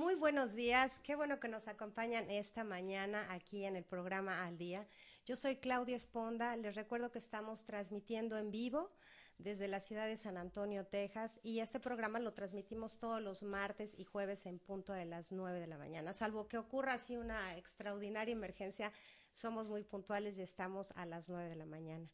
[0.00, 4.56] Muy buenos días, qué bueno que nos acompañan esta mañana aquí en el programa Al
[4.56, 4.88] Día.
[5.26, 8.90] Yo soy Claudia Esponda, les recuerdo que estamos transmitiendo en vivo
[9.36, 13.94] desde la ciudad de San Antonio, Texas, y este programa lo transmitimos todos los martes
[13.94, 17.58] y jueves en punto de las 9 de la mañana, salvo que ocurra así una
[17.58, 18.94] extraordinaria emergencia,
[19.32, 22.08] somos muy puntuales y estamos a las 9 de la mañana.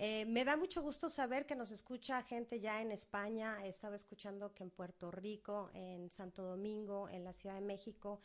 [0.00, 4.54] Eh, me da mucho gusto saber que nos escucha gente ya en España, estaba escuchando
[4.54, 8.20] que en Puerto Rico, en Santo Domingo, en la Ciudad de México,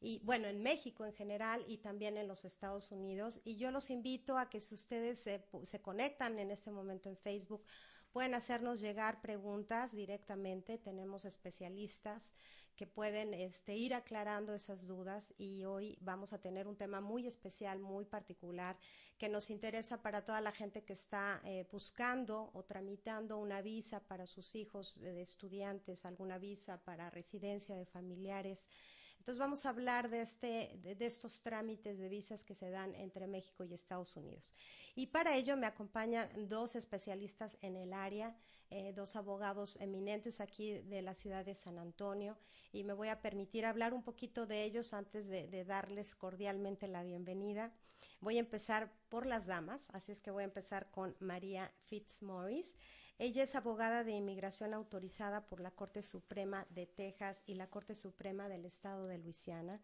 [0.00, 3.42] y bueno, en México en general y también en los Estados Unidos.
[3.44, 7.18] Y yo los invito a que si ustedes se, se conectan en este momento en
[7.18, 7.62] Facebook,
[8.10, 10.78] pueden hacernos llegar preguntas directamente.
[10.78, 12.32] Tenemos especialistas
[12.78, 17.26] que pueden este, ir aclarando esas dudas y hoy vamos a tener un tema muy
[17.26, 18.78] especial, muy particular,
[19.18, 23.98] que nos interesa para toda la gente que está eh, buscando o tramitando una visa
[23.98, 28.68] para sus hijos de estudiantes, alguna visa para residencia de familiares.
[29.18, 33.26] Entonces vamos a hablar de, este, de, estos trámites de visas que se dan entre
[33.26, 34.54] México y Estados Unidos.
[34.98, 38.36] Y para ello me acompañan dos especialistas en el área,
[38.68, 42.36] eh, dos abogados eminentes aquí de la ciudad de San Antonio,
[42.72, 46.88] y me voy a permitir hablar un poquito de ellos antes de, de darles cordialmente
[46.88, 47.72] la bienvenida.
[48.20, 52.74] Voy a empezar por las damas, así es que voy a empezar con María Fitzmaurice.
[53.20, 57.94] Ella es abogada de inmigración autorizada por la Corte Suprema de Texas y la Corte
[57.94, 59.80] Suprema del Estado de Luisiana.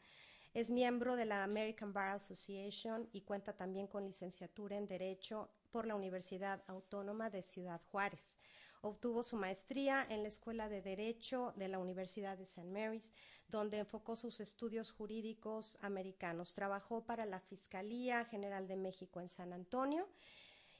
[0.54, 5.84] Es miembro de la American Bar Association y cuenta también con licenciatura en Derecho por
[5.84, 8.36] la Universidad Autónoma de Ciudad Juárez.
[8.80, 12.70] Obtuvo su maestría en la Escuela de Derecho de la Universidad de St.
[12.70, 13.12] Mary's,
[13.48, 16.54] donde enfocó sus estudios jurídicos americanos.
[16.54, 20.08] Trabajó para la Fiscalía General de México en San Antonio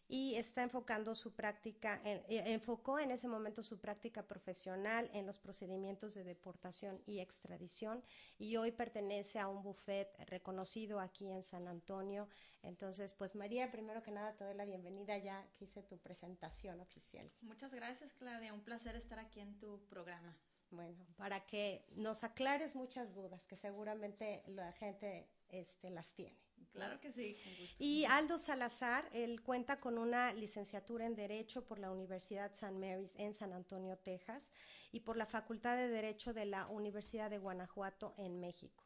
[0.08, 5.26] y está enfocando su práctica, en, eh, enfocó en ese momento su práctica profesional en
[5.26, 8.02] los procedimientos de deportación y extradición
[8.38, 12.28] y hoy pertenece a un buffet reconocido aquí en San Antonio.
[12.62, 16.80] Entonces, pues María, primero que nada te doy la bienvenida ya que hice tu presentación
[16.80, 17.30] oficial.
[17.42, 18.52] Muchas gracias, Claudia.
[18.52, 20.36] Un placer estar aquí en tu programa.
[20.70, 26.36] Bueno, para que nos aclares muchas dudas que seguramente la gente este, las tiene.
[26.72, 27.36] Claro que sí.
[27.78, 32.72] Y Aldo Salazar, él cuenta con una licenciatura en Derecho por la Universidad St.
[32.72, 34.50] Mary's en San Antonio, Texas,
[34.92, 38.84] y por la Facultad de Derecho de la Universidad de Guanajuato en México.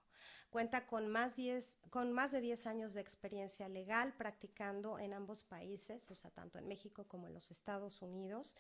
[0.51, 1.35] Cuenta con más,
[1.91, 6.59] con más de 10 años de experiencia legal practicando en ambos países, o sea, tanto
[6.59, 8.57] en México como en los Estados Unidos.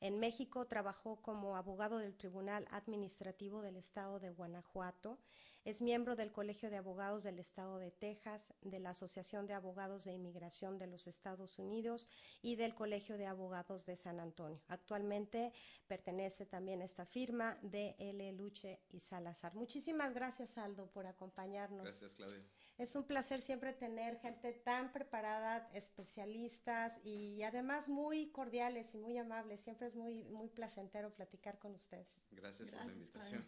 [0.00, 5.18] En México trabajó como abogado del Tribunal Administrativo del Estado de Guanajuato
[5.64, 10.04] es miembro del Colegio de Abogados del Estado de Texas, de la Asociación de Abogados
[10.04, 12.08] de Inmigración de los Estados Unidos
[12.42, 14.60] y del Colegio de Abogados de San Antonio.
[14.66, 15.52] Actualmente
[15.86, 18.32] pertenece también a esta firma de L.
[18.32, 19.54] Luche y Salazar.
[19.54, 21.84] Muchísimas gracias, Aldo, por acompañarnos.
[21.84, 22.42] Gracias, Claudia.
[22.78, 29.16] Es un placer siempre tener gente tan preparada, especialistas y además muy cordiales y muy
[29.16, 29.60] amables.
[29.60, 32.20] Siempre es muy, muy placentero platicar con ustedes.
[32.32, 33.44] Gracias, por la invitación.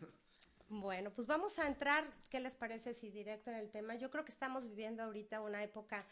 [0.68, 3.96] Bueno, pues vamos a entrar, ¿qué les parece si directo en el tema?
[3.96, 6.06] Yo creo que estamos viviendo ahorita una época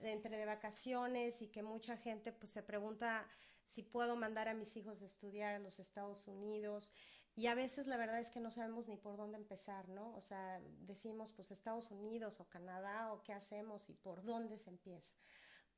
[0.00, 3.26] de entre de vacaciones y que mucha gente pues se pregunta
[3.64, 6.92] si puedo mandar a mis hijos a estudiar a los Estados Unidos
[7.36, 10.14] y a veces la verdad es que no sabemos ni por dónde empezar, ¿no?
[10.16, 14.70] O sea, decimos pues Estados Unidos o Canadá o qué hacemos y por dónde se
[14.70, 15.14] empieza.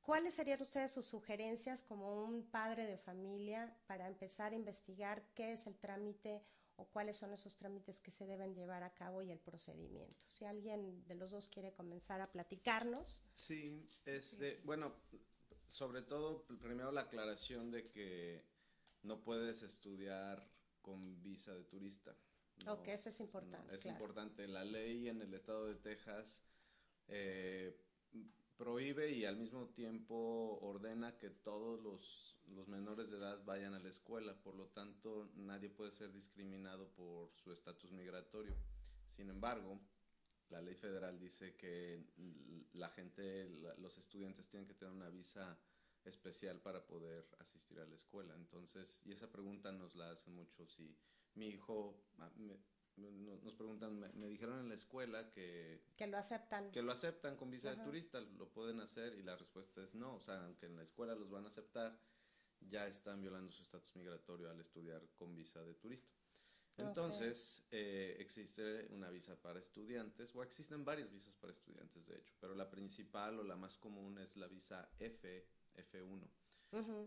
[0.01, 5.53] ¿Cuáles serían ustedes sus sugerencias como un padre de familia para empezar a investigar qué
[5.53, 6.43] es el trámite
[6.77, 10.25] o cuáles son esos trámites que se deben llevar a cabo y el procedimiento.
[10.27, 13.23] Si alguien de los dos quiere comenzar a platicarnos.
[13.33, 14.93] Sí, este, bueno,
[15.67, 18.45] sobre todo primero la aclaración de que
[19.03, 20.49] no puedes estudiar
[20.81, 22.15] con visa de turista.
[22.67, 23.75] ok, eso es importante.
[23.75, 24.47] es importante.
[24.47, 26.43] La ley en el estado de Texas
[27.07, 27.84] eh,
[28.57, 33.79] prohíbe y al mismo tiempo ordena que todos los los menores de edad vayan a
[33.79, 38.55] la escuela, por lo tanto nadie puede ser discriminado por su estatus migratorio.
[39.07, 39.79] Sin embargo,
[40.49, 42.03] la ley federal dice que
[42.73, 45.57] la gente, los estudiantes tienen que tener una visa
[46.03, 48.35] especial para poder asistir a la escuela.
[48.35, 50.67] Entonces, y esa pregunta nos la hacen mucho.
[50.67, 50.95] Si
[51.33, 51.99] mi hijo,
[52.97, 55.83] nos preguntan, me, dijeron en la escuela que...
[55.95, 56.71] Que lo aceptan.
[56.71, 60.15] Que lo aceptan con visa de turista, lo pueden hacer y la respuesta es no.
[60.15, 61.99] O sea, aunque en la escuela los van a aceptar,
[62.59, 66.13] ya están violando su estatus migratorio al estudiar con visa de turista.
[66.77, 72.33] Entonces, eh, existe una visa para estudiantes, o existen varias visas para estudiantes, de hecho,
[72.39, 76.29] pero la principal o la más común es la visa F, F1.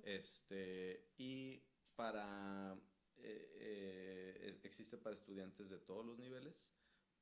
[0.05, 1.63] este, y
[1.95, 2.79] para,
[3.23, 6.73] eh, eh, existe para estudiantes de todos los niveles,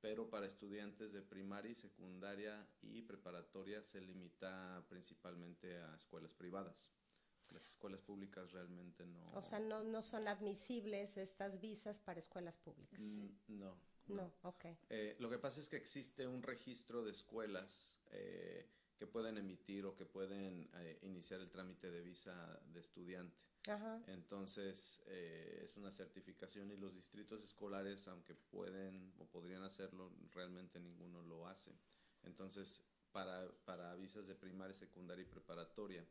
[0.00, 6.92] pero para estudiantes de primaria y secundaria y preparatoria se limita principalmente a escuelas privadas.
[7.50, 9.30] Las escuelas públicas realmente no.
[9.32, 13.00] O sea, no, no son admisibles estas visas para escuelas públicas.
[13.00, 13.80] Mm, no.
[14.08, 14.64] No, ok.
[14.88, 19.84] Eh, lo que pasa es que existe un registro de escuelas eh, que pueden emitir
[19.86, 23.36] o que pueden eh, iniciar el trámite de visa de estudiante.
[23.68, 24.02] Ajá.
[24.06, 30.78] Entonces, eh, es una certificación y los distritos escolares, aunque pueden o podrían hacerlo, realmente
[30.80, 31.72] ninguno lo hace.
[32.22, 32.82] Entonces,
[33.12, 36.06] para, para visas de primaria, secundaria y preparatoria,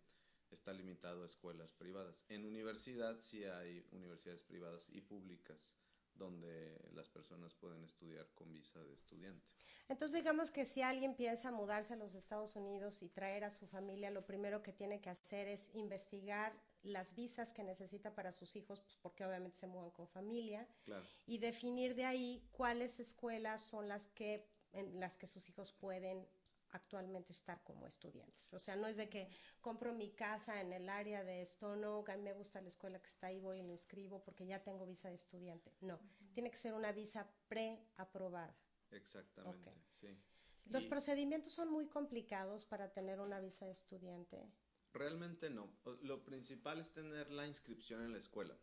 [0.51, 2.21] está limitado a escuelas privadas.
[2.29, 5.73] En universidad sí hay universidades privadas y públicas
[6.15, 9.45] donde las personas pueden estudiar con visa de estudiante.
[9.87, 13.67] Entonces digamos que si alguien piensa mudarse a los Estados Unidos y traer a su
[13.67, 16.53] familia, lo primero que tiene que hacer es investigar
[16.83, 21.05] las visas que necesita para sus hijos, pues porque obviamente se mudan con familia, Claro.
[21.27, 26.27] y definir de ahí cuáles escuelas son las que en las que sus hijos pueden
[26.75, 28.53] actualmente estar como estudiantes.
[28.53, 29.29] O sea, no es de que
[29.61, 32.99] compro mi casa en el área de Stone Oak, a mí me gusta la escuela
[32.99, 35.73] que está ahí, voy y me inscribo porque ya tengo visa de estudiante.
[35.81, 35.99] No,
[36.33, 38.55] tiene que ser una visa preaprobada.
[38.91, 40.17] Exactamente, sí.
[40.65, 44.51] Los Y procedimientos son muy complicados para tener una visa de estudiante.
[44.93, 45.69] realmente no.
[46.01, 48.57] Lo principal es tener la inscripción en la escuela.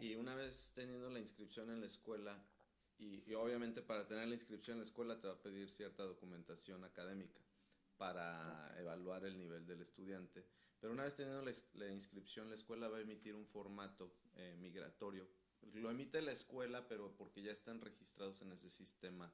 [0.00, 2.44] Y una vez teniendo la inscripción en la escuela,
[2.98, 6.04] y, y obviamente para tener la inscripción en la escuela te va a pedir cierta
[6.04, 7.40] documentación académica
[7.96, 10.44] para evaluar el nivel del estudiante.
[10.80, 14.56] Pero una vez teniendo la, la inscripción, la escuela va a emitir un formato eh,
[14.58, 15.26] migratorio.
[15.72, 19.32] Lo emite la escuela, pero porque ya están registrados en ese sistema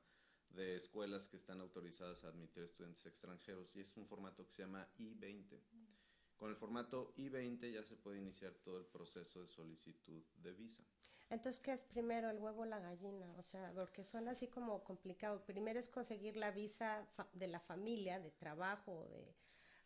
[0.50, 4.62] de escuelas que están autorizadas a admitir estudiantes extranjeros y es un formato que se
[4.62, 5.60] llama I-20.
[6.36, 10.84] Con el formato I-20 ya se puede iniciar todo el proceso de solicitud de visa.
[11.30, 13.32] Entonces, ¿qué es primero, el huevo o la gallina?
[13.38, 15.40] O sea, porque suena así como complicado.
[15.46, 19.32] Primero es conseguir la visa fa- de la familia, de trabajo, de,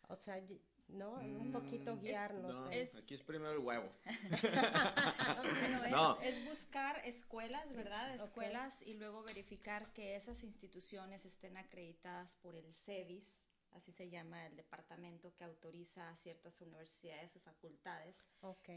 [0.07, 0.41] o sea,
[0.87, 1.13] ¿no?
[1.13, 2.55] Un Mm, poquito es- guiarnos.
[2.65, 3.87] No, es- aquí es primero el huevo.
[5.91, 6.19] No.
[6.21, 8.15] es buscar escuelas, ¿verdad?
[8.15, 13.33] Escuelas y luego verificar que esas instituciones estén acreditadas por el CEVIS,
[13.75, 18.23] así se llama el departamento que autoriza a ciertas universidades o facultades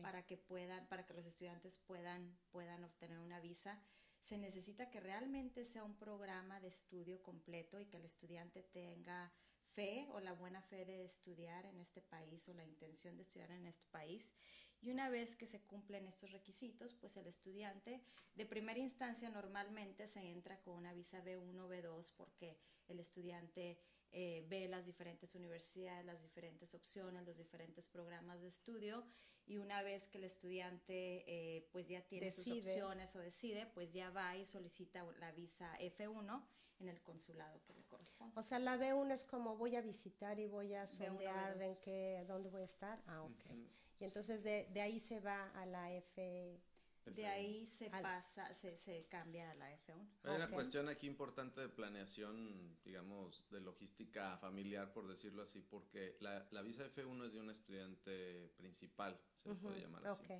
[0.02, 3.80] para que puedan, para que los estudiantes puedan, puedan obtener una visa.
[4.20, 9.32] Se necesita que realmente sea un programa de estudio completo y que el estudiante tenga
[9.74, 13.50] fe o la buena fe de estudiar en este país o la intención de estudiar
[13.52, 14.34] en este país.
[14.80, 18.00] Y una vez que se cumplen estos requisitos, pues el estudiante
[18.34, 23.78] de primera instancia normalmente se entra con una visa B1 o B2 porque el estudiante
[24.12, 29.04] eh, ve las diferentes universidades, las diferentes opciones, los diferentes programas de estudio
[29.46, 32.70] y una vez que el estudiante eh, pues ya tiene sus Decide.
[32.72, 36.42] opciones o decide, pues ya va y solicita la visa F1
[36.80, 38.32] en el consulado que le corresponde.
[38.38, 41.62] O sea, la B1 es como voy a visitar y voy a B1, sondear B2.
[41.62, 43.02] en qué, dónde voy a estar.
[43.06, 43.44] Ah, ok.
[43.46, 43.66] Ujú.
[44.00, 45.90] Y entonces de, de ahí se va a la
[47.14, 50.06] De ahí se Al- pasa, se, se cambia a la F1.
[50.24, 50.52] Hay una Ok.
[50.54, 56.62] cuestión aquí importante de planeación, digamos, de logística familiar, por decirlo así, porque la, la
[56.62, 60.24] visa F1 es de un estudiante principal, se le puede Ujú, llamar así.
[60.24, 60.30] Ok.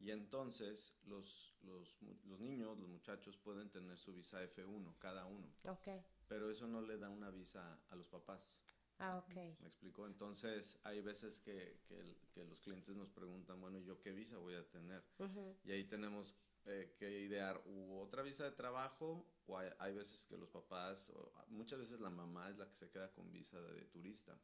[0.00, 5.48] Y entonces los, los, los niños, los muchachos pueden tener su visa F1, cada uno,
[5.64, 5.88] Ok.
[6.28, 8.58] pero eso no le da una visa a los papás.
[9.00, 9.34] Ah, ok.
[9.34, 10.06] ¿Me explico?
[10.06, 14.36] Entonces hay veces que, que, que los clientes nos preguntan, bueno, ¿y yo qué visa
[14.38, 15.02] voy a tener?
[15.18, 15.56] Ujú.
[15.64, 20.26] Y ahí tenemos eh, que idear u otra visa de trabajo o hay, hay veces
[20.26, 23.60] que los papás, o muchas veces la mamá es la que se queda con visa
[23.60, 24.38] de, turista.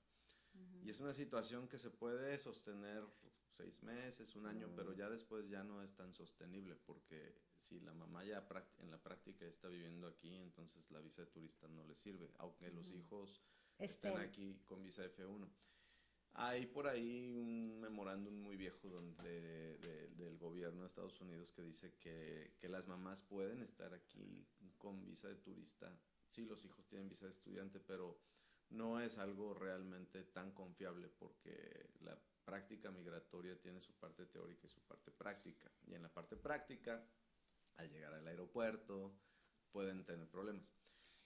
[0.83, 3.05] Y es una situación que se puede sostener
[3.51, 7.93] seis meses, un año, pero ya después ya no es tan sostenible porque si la
[7.93, 8.47] mamá ya
[8.79, 12.71] en la práctica está viviendo aquí, entonces la visa de turista no le sirve, aunque
[12.71, 13.43] los hijos
[13.79, 14.29] estén Estén.
[14.29, 15.49] aquí con visa F1.
[16.39, 21.63] Hay por ahí un memorándum muy viejo donde, de- del gobierno de Estados Unidos que
[21.63, 25.99] dice que, que las mamás pueden estar aquí con visa de turista.
[26.29, 28.21] Sí, los hijos tienen visa de estudiante, pero
[28.69, 34.71] no es algo realmente tan confiable porque la práctica migratoria tiene su parte teórica y
[34.71, 35.73] su parte práctica.
[35.87, 37.03] Y en la parte práctica,
[37.77, 39.17] al llegar al aeropuerto,
[39.71, 40.71] pueden tener problemas.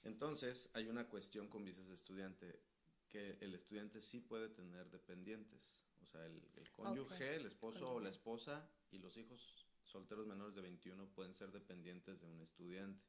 [0.03, 2.61] Entonces, hay una cuestión con visas de estudiante,
[3.09, 5.81] que el estudiante sí puede tener dependientes.
[6.03, 10.55] O sea, el, el cónyuge, el esposo o la esposa y los hijos solteros menores
[10.55, 13.05] de 21 pueden ser dependientes de un estudiante.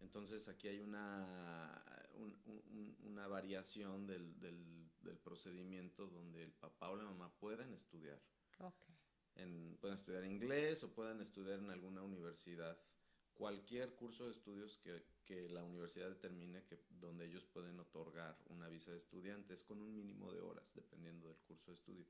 [0.00, 1.82] Entonces, aquí hay una,
[2.14, 7.72] un- un- una variación del, del- del procedimiento donde el papá o la mamá pueden
[7.74, 8.20] estudiar
[9.34, 12.78] en- pueden estudiar inglés o pueden estudiar en alguna universidad
[13.40, 18.68] cualquier curso de estudios que, que, la universidad determine que donde ellos pueden otorgar una
[18.68, 22.04] visa de estudiantes con un mínimo de horas, dependiendo del curso de estudio.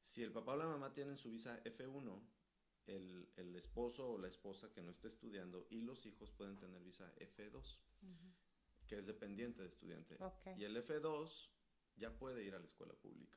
[0.00, 2.22] Si el papá o la mamá tienen su visa F1,
[2.86, 6.82] el, el, esposo o la esposa que no esté estudiando y los hijos pueden tener
[6.82, 7.76] visa F2,
[8.86, 10.16] que es dependiente de estudiante.
[10.56, 11.50] Y el F2
[11.96, 13.36] ya puede ir a la escuela pública.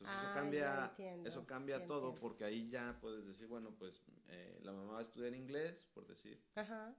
[0.00, 4.60] Entonces eso ah, cambia, eso cambia todo porque ahí ya puedes decir, bueno, pues eh,
[4.62, 6.40] la mamá va a estudiar inglés, por decir,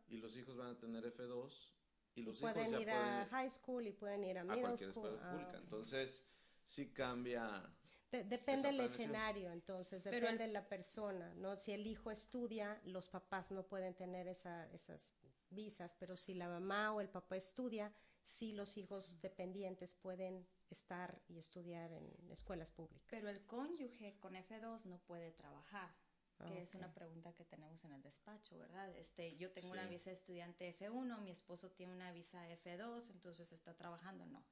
[0.09, 1.71] y los hijos van a tener F2
[2.15, 5.07] y los pueden hijos ir a high school y pueden ir a middle cualquier school.
[5.07, 5.51] escuela pública.
[5.55, 6.25] Ah, Entonces
[6.65, 7.73] sí cambia.
[8.11, 11.55] depende del escenario, entonces, depende de la persona, ¿no?
[11.55, 15.13] Si el hijo estudia, los papás no pueden tener esa, esas
[15.51, 21.21] visas, pero si la mamá o el papá estudia, sí los hijos dependientes pueden estar
[21.27, 23.07] y estudiar en escuelas públicas.
[23.09, 25.93] Pero el cónyuge con F2 no puede trabajar,
[26.37, 28.89] que es una pregunta que tenemos en el despacho, ¿verdad?
[28.95, 33.51] Este, yo tengo una visa de estudiante F1, mi esposo tiene una visa F2, entonces
[33.51, 34.45] está trabajando, no.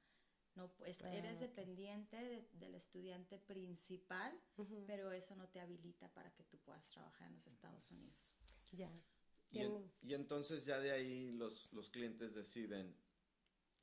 [0.54, 4.36] No, pues, ah, eres dependiente del estudiante principal,
[4.88, 8.38] pero eso no te habilita para que tú puedas trabajar en los Estados Unidos.
[8.72, 8.90] Ya.
[9.50, 9.60] Y,
[10.02, 12.94] y, entonces ya de ahí los, los clientes deciden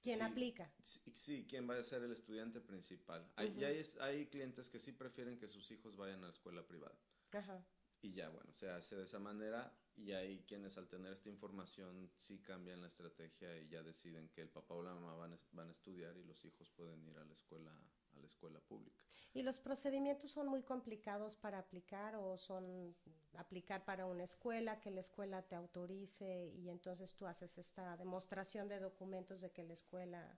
[0.05, 0.71] ¿Quién aplica?
[0.83, 3.27] Sí, quién va a ser el estudiante principal.
[3.35, 6.95] Hay, hay, hay, clientes que sí prefieren que sus hijos vayan a la escuela privada.
[7.31, 7.65] Ajá.
[8.03, 12.11] Y ya, bueno, se hace de esa manera y hay quienes al tener esta información
[12.19, 15.69] sí cambian la estrategia y ya deciden que el papá o la mamá van, van
[15.69, 17.71] a estudiar y los hijos pueden ir a la escuela
[18.15, 19.03] a la escuela pública.
[19.33, 22.95] ¿Y los procedimientos son muy complicados para aplicar o son
[23.37, 28.67] aplicar para una escuela, que la escuela te autorice y entonces tú haces esta demostración
[28.67, 30.37] de documentos de que la escuela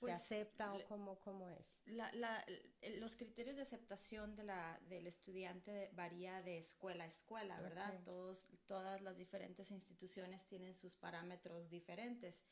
[0.00, 1.76] te pues, acepta o cómo, cómo es?
[1.84, 2.42] La, la,
[2.98, 8.00] los criterios de aceptación de la, del estudiante varía de escuela a escuela, ¿verdad?
[8.02, 12.42] Todos, todas las diferentes instituciones tienen sus parámetros diferentes.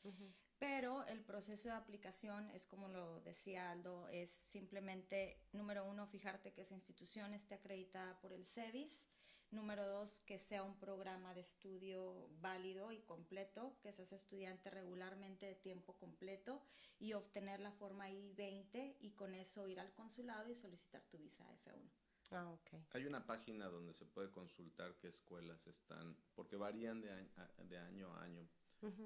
[0.59, 6.53] Pero el proceso de aplicación es como lo decía Aldo, es simplemente, número uno, fijarte
[6.53, 9.07] que esa institución esté acreditada por el CEBIS.
[9.51, 15.47] Número dos, que sea un programa de estudio válido y completo, que seas estudiante regularmente
[15.47, 16.61] de tiempo completo
[16.99, 21.43] y obtener la forma I-20 y con eso ir al consulado y solicitar tu visa
[21.65, 21.89] F1.
[22.31, 22.85] Ah, okay.
[22.91, 27.09] Hay una página donde se puede consultar qué escuelas están, porque varían de
[27.57, 28.47] de año a año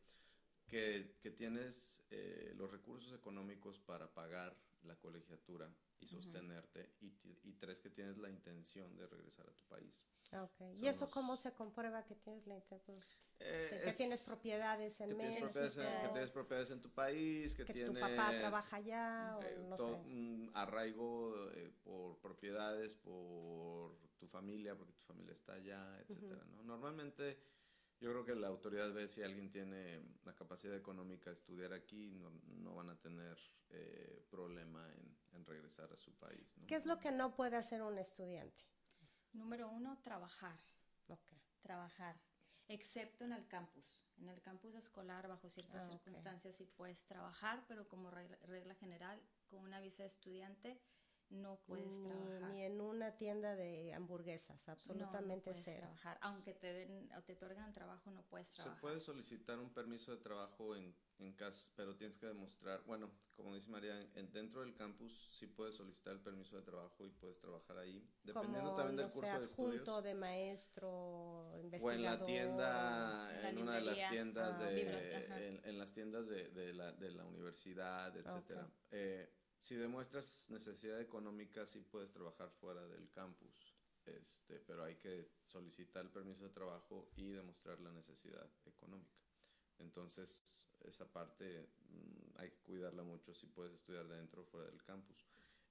[0.67, 5.67] que, que tienes eh, los recursos económicos para pagar la colegiatura
[5.99, 7.07] y sostenerte, y,
[7.43, 10.03] y, tres, que tienes la intención de regresar a tu país.
[10.33, 10.75] Ah, okay.
[10.79, 12.97] ¿Y eso cómo se comprueba que tienes la intención?
[13.39, 15.47] Eh, que, tienes propiedades en México.
[15.47, 17.93] que tienes propiedades en tu país, que, tienes...
[17.93, 24.27] tu papá trabaja allá, o eh, no todo, Un arraigo eh, por propiedades, por tu
[24.27, 26.63] familia, porque tu familia está allá, etcétera, ¿no?
[26.63, 27.37] Normalmente
[27.99, 32.11] yo creo que la autoridad ve si alguien tiene la capacidad económica de estudiar aquí,
[32.11, 33.37] no, no van a tener
[33.69, 36.55] eh, problema en, en, regresar a su país.
[36.67, 38.72] ¿Qué es lo que no puede hacer un estudiante?
[39.33, 40.59] Número uno, trabajar.
[41.07, 41.39] Okay.
[41.61, 42.15] Trabajar.
[42.69, 44.05] excepto en el campus.
[44.17, 48.73] En el campus escolar, bajo ciertas Ah, circunstancias, sí puedes trabajar, pero como regla, regla
[48.75, 50.79] general, con una visa de estudiante
[51.33, 52.51] no puedes ni, trabajar.
[52.51, 55.79] ni en una tienda de hamburguesas, No, no absolutamente puedes cero.
[55.81, 56.17] trabajar.
[56.21, 58.81] Aunque te den o te otorgan trabajo, no puedes Se trabajar.
[58.81, 63.55] puede solicitar un permiso de trabajo en, en caso, pero tienes que demostrar, bueno, como
[63.55, 67.39] dice María, en, dentro del campus sí puedes solicitar el permiso de trabajo y puedes
[67.39, 70.03] trabajar ahí, dependiendo Como, también del no curso de adjunto estudios.
[70.03, 71.99] de maestro, O en investigador.
[72.19, 75.93] la tienda, en la en una de las tiendas Ah, de, libro, en, en las
[75.93, 78.69] tiendas de, de la, de la universidad, etcétera.
[78.91, 79.31] Eh,
[79.63, 83.73] si demuestras necesidad económica, sí puedes trabajar fuera del campus,
[84.05, 89.15] este, pero hay que solicitar el permiso de trabajo y demostrar la necesidad económica.
[89.79, 90.43] Entonces,
[90.81, 95.25] esa parte mm, hay que cuidarla mucho si puedes estudiar dentro o fuera del campus.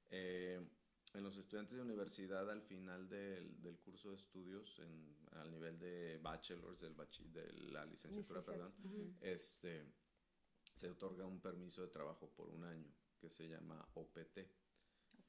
[0.08, 0.66] Eh,
[1.12, 5.78] en los estudiantes de universidad, al final del, del curso de estudios, en, al nivel
[5.78, 8.72] de bachelors, del bachi- de la licenciatura, perdón,
[9.20, 9.84] este,
[10.74, 12.90] se otorga un permiso de trabajo por un año
[13.22, 14.38] que se llama OPT,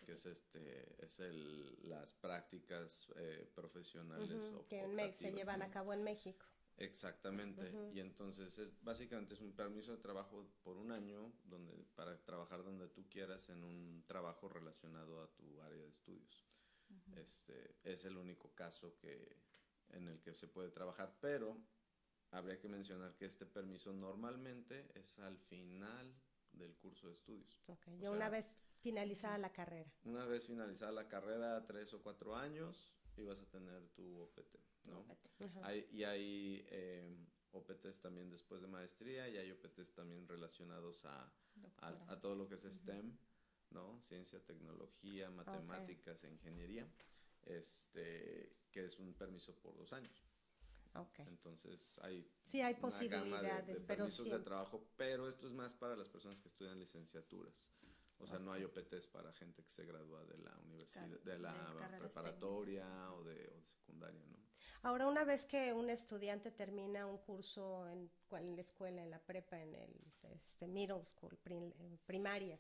[0.04, 5.60] que es este es el, las prácticas eh, profesionales Ujú, o- que en se llevan
[5.60, 5.66] ¿no?
[5.66, 6.46] a cabo en México.
[6.78, 7.70] Exactamente.
[7.70, 7.96] Ujú.
[7.96, 12.64] Y entonces es básicamente es un permiso de trabajo por un año donde para trabajar
[12.64, 16.48] donde tú quieras en un trabajo relacionado a tu área de estudios.
[16.90, 17.20] Ujú.
[17.20, 19.38] Este es el único caso que
[19.90, 21.56] en el que se puede trabajar, pero
[22.32, 26.23] habría que mencionar que este permiso normalmente es al final
[26.54, 27.60] del curso de estudios.
[27.68, 29.92] Ok, Ya una vez finalizada la carrera.
[30.04, 34.56] Una vez finalizada la carrera, tres o cuatro años, y vas a tener tu OPT,
[34.86, 35.04] ¿no?
[35.06, 35.30] Vete.
[35.46, 35.68] Ajá.
[35.68, 37.16] Hay, y hay eh,
[37.52, 41.32] OPTs también después de maestría y hay OPTs también relacionados a,
[41.82, 43.16] a, a todo lo que es STEM,
[43.70, 44.02] ¿no?
[44.02, 46.88] Ciencia, tecnología, matemáticas e ingeniería,
[47.46, 50.24] este, que es un permiso por dos años.
[50.96, 51.20] Ok.
[51.20, 55.48] Entonces hay Sí, hay una gama de- posibilidades, de, pero permisos de trabajo, pero esto
[55.48, 57.72] es más para las personas que estudian licenciaturas.
[58.20, 61.98] O sea, no hay OPTs para gente que se gradúa de la universidad, de la
[62.00, 64.38] preparatoria o de, o de secundaria, ¿no?
[64.84, 69.20] Ahora, una vez que un estudiante termina un curso en, en la escuela, en la
[69.20, 71.74] prepa, en el este, middle school, prim-
[72.06, 72.60] primaria,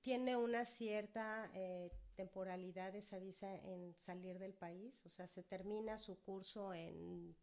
[0.00, 5.02] ¿tiene una cierta eh, temporalidad esa visa en salir del país?
[5.06, 7.36] O sea, se termina su curso en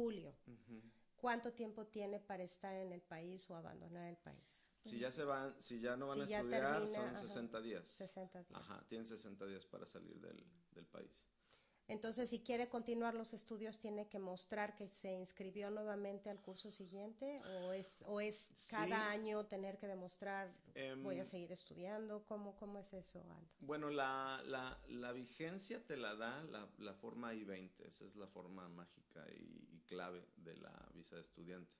[0.00, 0.34] julio.
[1.16, 4.64] ¿Cuánto tiempo tiene para estar en el país o abandonar el país?
[4.82, 7.18] Si ya se van, si ya no van Si a estudiar, termina, son ajá.
[7.28, 7.88] 60 días.
[7.88, 8.60] 60 días.
[8.60, 11.22] Ajá, tienen 60 días para salir del, del país.
[11.90, 16.70] Entonces, si quiere continuar los estudios, tiene que mostrar que se inscribió nuevamente al curso
[16.72, 18.92] siguiente o es, o es cada Sí.
[19.18, 20.48] año tener que demostrar
[21.02, 22.24] voy a Em, seguir estudiando.
[22.26, 23.48] ¿Cómo, cómo es eso, Aldo?
[23.60, 28.26] Bueno, la, la, la vigencia te la da la, la forma I-20, esa es la
[28.26, 31.72] forma mágica y, y clave de la visa de estudiante.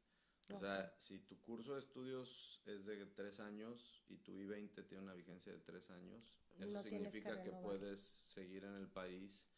[0.53, 5.05] O sea, si tu curso de estudios es de tres años y tu I-20 tiene
[5.05, 8.88] una vigencia de tres años, eso No tienes que significa que, puedes seguir en el
[8.88, 9.49] país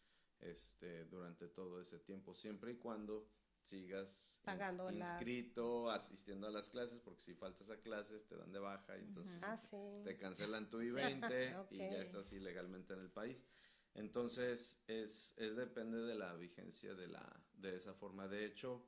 [0.43, 3.29] este, durante todo ese tiempo, siempre y cuando
[3.61, 8.37] sigas ins- Pagando la- inscrito, asistiendo a las clases, porque si faltas a clases te
[8.37, 9.77] dan de baja y entonces Ah, sí.
[10.05, 11.73] te cancelan tu I-20 Ok.
[11.73, 13.47] y ya estás ilegalmente en el país.
[13.95, 18.27] Entonces, es, es depende de la vigencia de, la, de esa forma.
[18.27, 18.85] De hecho,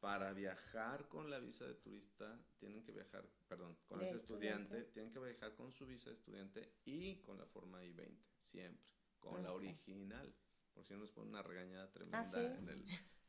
[0.00, 4.92] para viajar con la visa de turista, tienen que viajar, perdón, con ese estudiante, estudiante.
[4.94, 9.42] tienen que viajar con su visa de estudiante y con la forma I-20, siempre, con
[9.42, 10.34] la original.
[10.80, 12.38] Por si no nos ponen una regañada tremenda Ah, ¿sí?
[12.38, 12.82] en, el,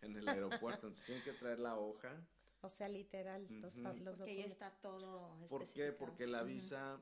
[0.03, 0.87] en el aeropuerto.
[0.87, 2.15] Entonces, tienen que traer la hoja
[2.61, 3.83] O sea, literal, los, Ujú.
[3.83, 5.91] pas- los Porque ya está todo ¿Por qué?
[5.91, 7.01] Porque la visa,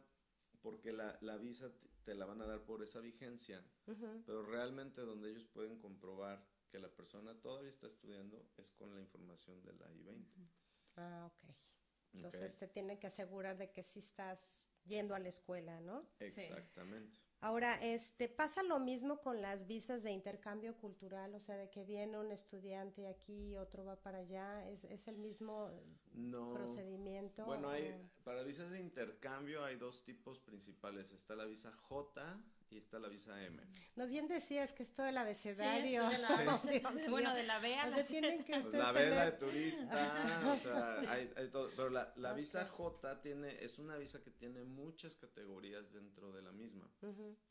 [0.63, 4.23] porque la, la visa te- te la van a dar por esa vigencia, Ujú.
[4.25, 8.99] pero realmente donde ellos pueden comprobar que la persona todavía está estudiando es con la
[9.01, 10.49] información de la I-20.
[10.97, 11.43] Ah, ok.
[11.45, 12.15] ¿ok?
[12.15, 16.07] Entonces te tienen que asegurar de que sí estás yendo a la escuela, ¿no?
[16.19, 17.19] Exactamente.
[17.41, 21.85] Ahora, este, pasa lo mismo con las visas de intercambio cultural, o sea, de que
[21.85, 25.69] viene un estudiante aquí y otro va para allá, ¿es, es el mismo
[26.13, 26.53] No.
[26.53, 27.45] procedimiento?
[27.45, 31.13] Bueno, hay, para visas de intercambio hay dos tipos principales.
[31.13, 32.37] Está la visa J
[32.71, 33.61] y está la visa M.
[33.95, 34.83] No bien decías que
[35.23, 36.03] abecedario.
[36.09, 38.53] Sí, de la- Oh, Dios bueno, de la B a O la sea, tienen que
[38.53, 41.69] Pues ustedes la vela de turista, o sea, hay, hay todo.
[41.75, 42.65] Pero la, la visa.
[42.67, 46.87] J tiene, es una visa que tiene muchas categorías dentro de la misma.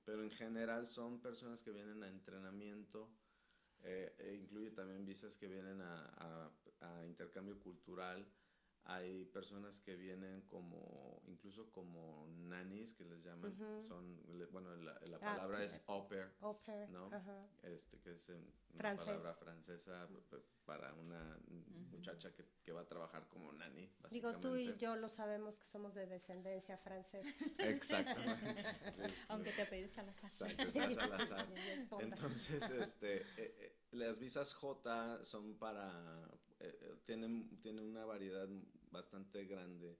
[0.05, 3.11] Pero en general son personas que vienen a entrenamiento,
[3.83, 6.51] eh, e incluye también visas que vienen a, a-
[6.81, 8.25] a intercambio cultural,
[8.89, 14.19] hay personas que vienen como, incluso como nannies que les llaman, son,
[14.51, 16.33] bueno, la, ah, palabra es au pair,
[16.91, 17.11] ¿no?
[17.63, 20.09] Este, que es una palabra francesa
[20.65, 21.39] para una
[21.91, 25.67] muchacha que, que, va a trabajar como nanny, Digo, tú y yo lo sabemos que
[25.67, 27.29] somos de descendencia francesa.
[27.59, 28.65] Exactamente.
[29.29, 30.33] Aunque te pedís Salazar.
[30.33, 31.47] Salazar.
[32.01, 36.27] Entonces, este, eh, eh, las visas J son para,
[36.61, 38.49] eh, tienen, tienen una variedad
[38.91, 39.99] bastante grande.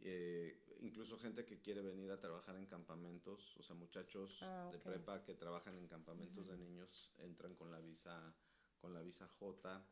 [0.00, 4.78] Eh, incluso gente que quiere venir a trabajar en campamentos, o sea, muchachos ah, de
[4.78, 8.34] prepa que trabajan en campamentos de niños entran con la visa,
[8.80, 9.86] con la visa J.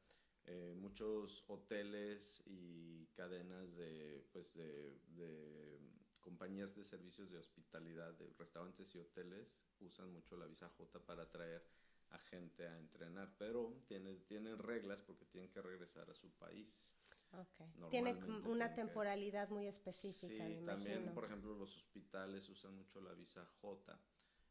[0.48, 5.80] Eh, muchos hoteles y cadenas de, pues de, de
[6.20, 11.28] compañías de servicios de hospitalidad, de restaurantes y hoteles usan mucho la visa J para
[11.30, 11.62] traer
[12.10, 16.96] a gente a entrenar, pero tiene, tienen reglas porque tienen que regresar a su país.
[17.38, 17.66] Okay.
[17.90, 18.14] Tiene
[18.46, 20.46] una temporalidad muy específica.
[20.46, 24.00] Sí, también, por ejemplo, los hospitales usan mucho la visa J.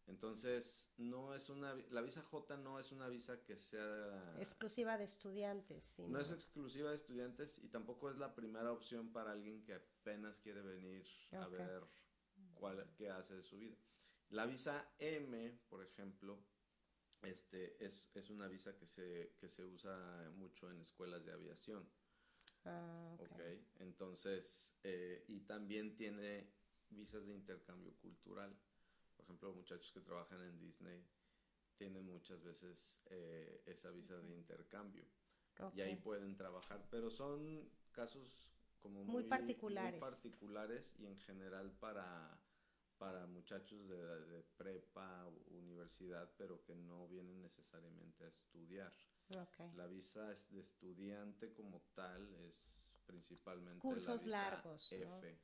[0.08, 5.06] Entonces, no es una, la visa J no es una visa que sea exclusiva de
[5.06, 6.00] estudiantes.
[6.00, 10.40] No es exclusiva de estudiantes y tampoco es la primera opción para alguien que apenas
[10.40, 11.84] quiere venir a ver
[12.54, 13.78] cuál, qué hace de su vida.
[14.30, 16.46] La visa M, por ejemplo,
[17.24, 21.90] este, es, es una visa que se, que se usa mucho en escuelas de aviación.
[22.66, 23.64] Ah, okay.
[23.80, 26.50] Entonces, eh, y también tiene
[26.90, 28.56] visas de intercambio cultural.
[29.16, 31.06] Por ejemplo, muchachos que trabajan en Disney
[31.78, 35.06] tienen muchas veces eh, esa visa de intercambio.
[35.74, 38.30] Y ahí pueden trabajar, pero son casos
[38.82, 39.94] como muy, particulares.
[39.94, 42.38] Muy particulares y en general para,
[42.98, 48.94] para muchachos de, de prepa, universidad, pero que no vienen necesariamente a estudiar.
[49.76, 52.74] La visa es de estudiante como tal es
[53.06, 55.38] principalmente cursos la visa largos F,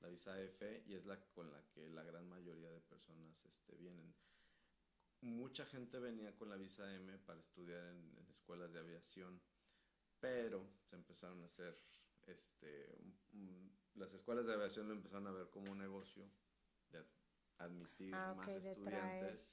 [0.00, 3.76] La visa F y es la con la que la gran mayoría de personas este,
[3.76, 4.14] vienen.
[5.20, 9.40] Mucha gente venía con la visa M para estudiar en, escuelas de aviación,
[10.18, 11.78] pero se empezaron a hacer,
[12.26, 12.98] este,
[13.94, 16.24] las escuelas de aviación lo empezaron a ver como un negocio
[16.90, 17.04] de
[17.58, 19.48] admitir ah, más estudiantes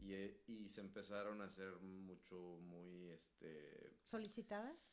[0.00, 0.14] y,
[0.46, 3.96] y, se empezaron a hacer mucho, muy, este...
[4.02, 4.92] ¿Solicitadas?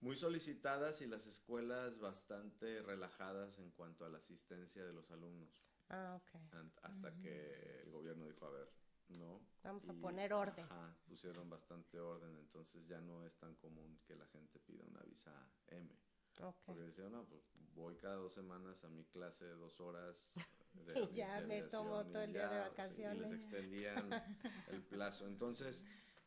[0.00, 5.66] Muy solicitadas y las escuelas bastante relajadas en cuanto a la asistencia de los alumnos.
[5.88, 6.40] Ah, ok.
[6.82, 8.70] hasta que el gobierno dijo, a ver,
[9.08, 9.40] no.
[9.62, 10.64] Vamos a poner orden.
[10.66, 15.00] Ajá, pusieron bastante orden, entonces ya no es tan común que la gente pida una
[15.02, 15.32] visa
[15.68, 15.88] M.
[16.36, 16.62] Okay.
[16.66, 17.42] Porque decían, no, pues
[17.74, 20.32] voy cada dos semanas a mi clase dos horas
[20.94, 23.16] y ya me tomo todo el día de vacaciones.
[23.16, 24.10] y les extendían
[24.68, 25.26] el plazo.
[25.26, 25.84] Entonces,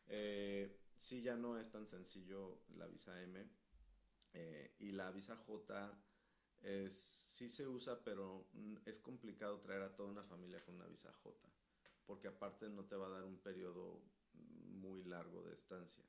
[0.08, 3.48] eh, sí, ya no es tan sencillo la visa M.
[4.34, 5.98] Eh, y la visa J
[6.62, 8.48] es, sí se usa, pero
[8.86, 11.36] es complicado traer a toda una familia con una visa J.
[12.06, 14.02] Porque aparte no te va a dar un periodo
[14.34, 16.04] muy largo de estancia.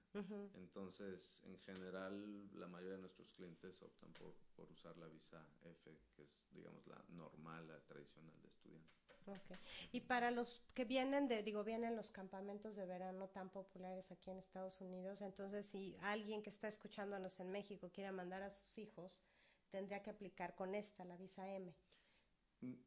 [0.55, 5.97] Entonces, en general, la mayoría de nuestros clientes optan por, por, usar la visa F,
[6.15, 8.89] que es, digamos, la normal, la tradicional de estudiante.
[9.25, 9.57] Okay.
[9.91, 14.29] Y para los que vienen de, digo, vienen los campamentos de verano tan populares aquí
[14.29, 18.77] en Estados Unidos, entonces si alguien que está escuchándonos en México quiere mandar a sus
[18.77, 19.23] hijos,
[19.69, 21.73] tendría que aplicar con esta, la visa M.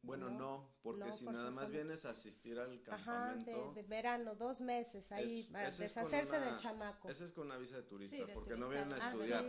[0.01, 3.73] Bueno, no, porque si nada más vienes a asistir al campamento.
[3.73, 7.09] de, verano, dos meses, ahí, deshacerse del chamaco.
[7.09, 9.43] Ese es con una visa de turista, porque no vienen a estudiar.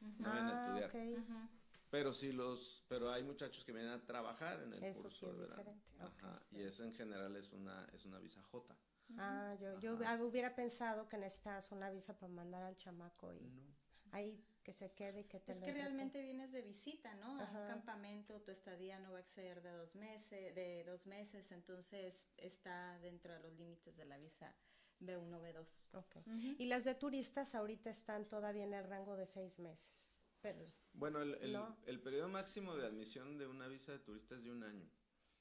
[0.00, 1.50] No vienen a ah, estudiar.
[1.90, 5.80] Pero sí los, pero hay muchachos que vienen a trabajar en el curso de verano.
[5.98, 8.76] Ajá, y esa en general es una, es una visa J.
[9.18, 9.94] Ah, yo, yo
[10.26, 13.74] hubiera pensado que necesitas una visa para mandar al chamaco y
[14.10, 17.40] ahí que se quede y que te Es que realmente vienes de visita, ¿no?
[17.40, 21.52] A un campamento, tu estadía no va a exceder de dos meses, de dos meses,
[21.52, 24.52] entonces está dentro de los límites de la visa
[24.98, 25.88] B1, B2.
[25.92, 26.56] Okay.
[26.58, 30.20] Y las de turistas ahorita están todavía en el rango de seis meses.
[30.40, 34.42] Pero, bueno, el, el, el periodo máximo de admisión de una visa de turista es
[34.42, 34.90] de un año.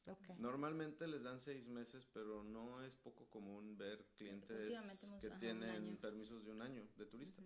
[0.06, 0.36] Okay.
[0.38, 4.72] Normalmente les dan seis meses, pero no es poco común ver clientes
[5.20, 7.42] que tienen permisos de un año de turista.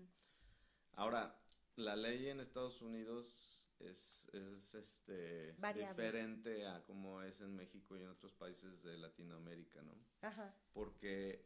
[0.96, 1.40] Ahora,
[1.80, 8.02] la ley en Estados Unidos es, es este, diferente a como es en México y
[8.02, 9.94] en otros países de Latinoamérica, ¿no?
[10.22, 10.54] Ajá.
[10.74, 11.46] Porque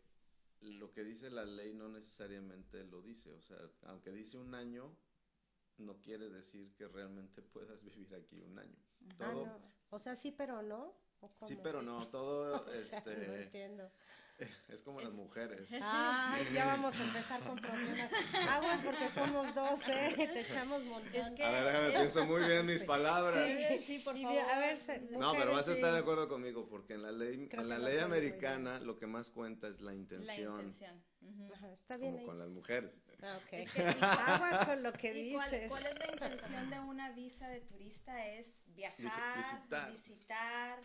[0.61, 4.95] lo que dice la ley no necesariamente lo dice, o sea, aunque dice un año,
[5.77, 8.77] no quiere decir que realmente puedas vivir aquí un año.
[9.11, 10.93] Ah, Todo, O sea, sí, pero no.
[11.47, 13.91] Sí, pero no, todo, este, no entiendo.
[14.67, 15.69] Es como las mujeres.
[15.81, 18.09] Ay, ya vamos a empezar con problemas.
[18.49, 20.15] Aguas porque somos dos, ¿eh?
[20.33, 21.21] Te echamos montón.
[21.41, 23.47] a ver, déjame, pienso muy bien mis palabras.
[23.85, 24.43] Sí, por Y favor.
[24.43, 26.01] de- a ver, se- No, pero vas a estar de sí.
[26.01, 29.29] acuerdo conmigo porque en la ley, Creo en que la ley americana lo que más
[29.29, 31.03] cuenta es la La intención, intención.
[31.21, 31.53] Ujú.
[31.53, 32.25] Ajá, está bien como ahí.
[32.25, 32.99] con las mujeres.
[33.21, 33.53] Ah, ok.
[33.53, 35.69] Es que- Aguas con lo que ¿Y cuál, dices.
[35.69, 38.25] cuál es la intención de una visa de turista?
[38.27, 39.91] Es viajar, visitar.
[39.91, 40.79] visitar,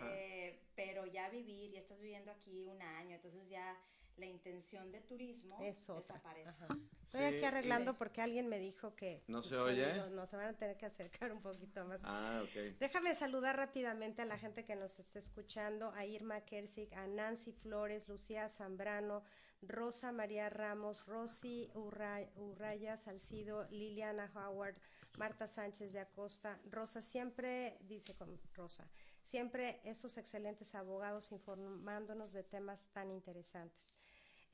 [0.00, 3.76] eh, pero ya vivir, ya estás viviendo aquí un año, entonces ya
[4.16, 6.14] la intención de turismo Es otra.
[6.14, 6.48] desaparece.
[6.48, 6.68] Ajá.
[7.04, 9.24] Estoy Sí, aquí arreglando porque alguien me dijo que...
[9.26, 9.86] ¿No se oye?
[10.12, 11.98] No, se van a tener que acercar un poquito más.
[12.04, 12.78] Ah, ok.
[12.78, 17.50] Déjame saludar rápidamente a la gente que nos está escuchando, a Irma Kersig, a Nancy
[17.52, 19.24] Flores, Lucía Zambrano,
[19.62, 24.76] Rosa María Ramos, Rosy Urra- Urraya Salcido, Liliana Howard,
[25.16, 26.58] Marta Sánchez de Acosta.
[26.70, 28.88] Rosa siempre, dice con Rosa,
[29.22, 33.94] siempre esos excelentes abogados informándonos de temas tan interesantes.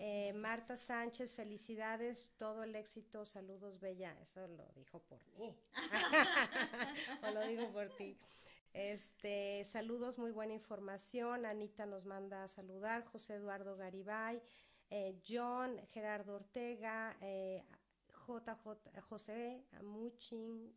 [0.03, 4.16] Eh, Marta Sánchez, felicidades, todo el éxito, saludos, Bella.
[4.23, 5.55] Eso lo dijo por mí.
[7.23, 8.18] o lo digo por ti.
[8.73, 11.44] Este, saludos, muy buena información.
[11.44, 13.05] Anita nos manda a saludar.
[13.05, 14.40] José Eduardo Garibay,
[14.88, 17.62] eh, John, Gerardo Ortega, eh,
[18.38, 20.73] JJ, José Amuchin,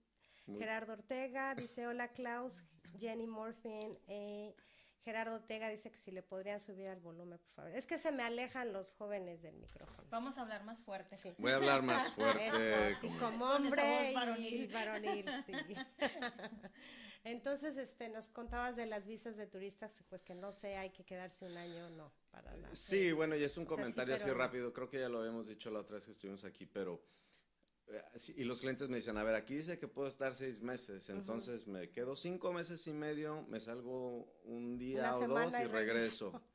[0.48, 2.62] Muy- Gerardo Ortega dice hola Klaus,
[2.98, 4.56] Jenny Morfin, eh,
[5.04, 7.72] Gerardo Ortega dice que si le podrían subir al volumen, por favor.
[7.72, 10.08] Es que se me alejan los jóvenes del micrófono.
[10.10, 11.18] Vamos a hablar más fuerte.
[11.18, 11.34] Sí.
[11.40, 12.88] Voy a hablar más fuerte.
[12.92, 14.68] Eso, sí, como- hombre y varonil.
[14.72, 15.76] varonil, sí.
[17.26, 21.06] Entonces, este, nos contabas de las visas de turistas, pues que no sé, hay que
[21.06, 22.76] quedarse un año, no, para nada.
[22.76, 25.20] Sí, bueno, y es un O sea, sí, comentario así rápido, creo que ya lo
[25.20, 27.02] habíamos dicho la otra vez que estuvimos aquí, pero...
[27.88, 28.02] eh,
[28.38, 31.68] y los clientes me dicen, a ver, aquí dice que puedo estar seis meses, entonces
[31.68, 35.68] me quedo cinco meses y medio, me salgo un día Una o dos y y
[35.68, 36.32] regreso.
[36.32, 36.42] regreso.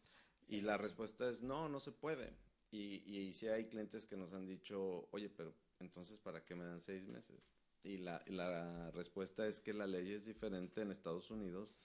[0.51, 2.35] Y la respuesta es, no, no se puede.
[2.71, 6.65] Y, y, sí hay clientes que nos han dicho, oye, pero entonces, ¿para qué me
[6.65, 7.53] dan seis meses?
[7.83, 11.77] Y la, y la respuesta es que la ley es diferente en Estados Unidos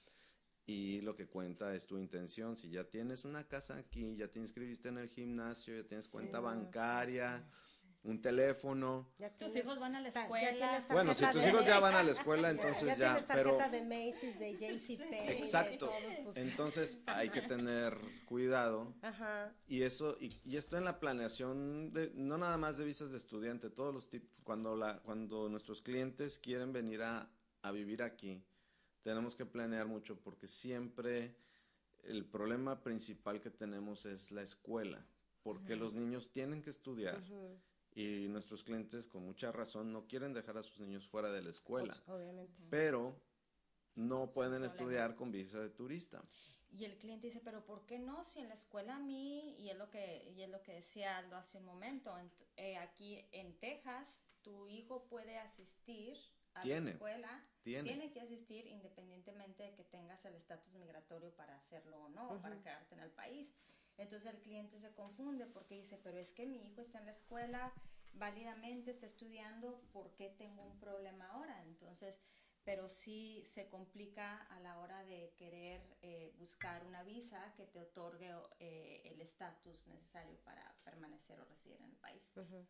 [0.65, 2.55] y lo que cuenta es tu intención.
[2.55, 6.37] Si ya tienes una casa aquí, ya te inscribiste en el gimnasio, ya tienes cuenta
[6.37, 7.45] Sí, bancaria,
[8.03, 9.07] un teléfono.
[9.17, 10.85] Ya Tus hijos van a la ta- ya escuela.
[10.91, 13.69] Bueno, si tus hijos ya van a la escuela, entonces ya, ya, tienes pero tarjeta
[13.69, 15.85] de Macy's, de JCPenney, de Exacto.
[15.87, 20.99] todo, pues, entonces hay que tener cuidado Ajá, Y eso, y, y esto en la
[20.99, 25.47] planeación, de, no nada más de visas de estudiante, todos los tipos, cuando, la, cuando
[25.47, 27.29] nuestros clientes quieren venir a,
[27.61, 28.43] a vivir aquí,
[29.01, 31.35] tenemos que planear mucho porque siempre
[32.03, 35.05] el problema principal que tenemos es la escuela,
[35.41, 37.21] porque los niños tienen que estudiar
[37.95, 41.49] y nuestros clientes con mucha razón no quieren dejar a sus niños fuera de la
[41.49, 42.63] escuela, pues, obviamente.
[42.69, 43.15] pero
[43.95, 46.23] no pueden estudiar con visa de turista.
[46.71, 48.23] Y el cliente dice, pero ¿por qué no?
[48.25, 51.17] Si en la escuela a mí, y es lo que, y es lo que decía
[51.17, 56.17] Aldo hace un momento, ent- eh, aquí en Texas, tu hijo puede asistir
[56.55, 56.85] a Tiene.
[56.85, 58.11] la escuela, Tiene.
[58.11, 62.95] que asistir independientemente de que tengas el estatus migratorio para hacerlo o no, para quedarte
[62.95, 63.47] en el país.
[63.97, 67.11] Entonces el cliente se confunde porque dice, pero es que mi hijo está en la
[67.11, 67.73] escuela,
[68.13, 71.61] válidamente está estudiando, ¿por qué tengo un problema ahora?
[71.63, 72.19] Entonces,
[72.63, 77.81] pero sí se complica a la hora de querer eh, buscar una visa que te
[77.81, 82.23] otorgue eh, el estatus necesario para permanecer o residir en el país.
[82.35, 82.65] Ujú.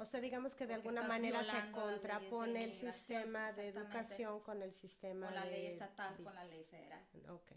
[0.00, 4.40] O sea, digamos que de Porque alguna manera se de contrapone el sistema de educación
[4.40, 7.04] con el sistema Con la de ley estatal, con la ley federal.
[7.28, 7.52] Ok.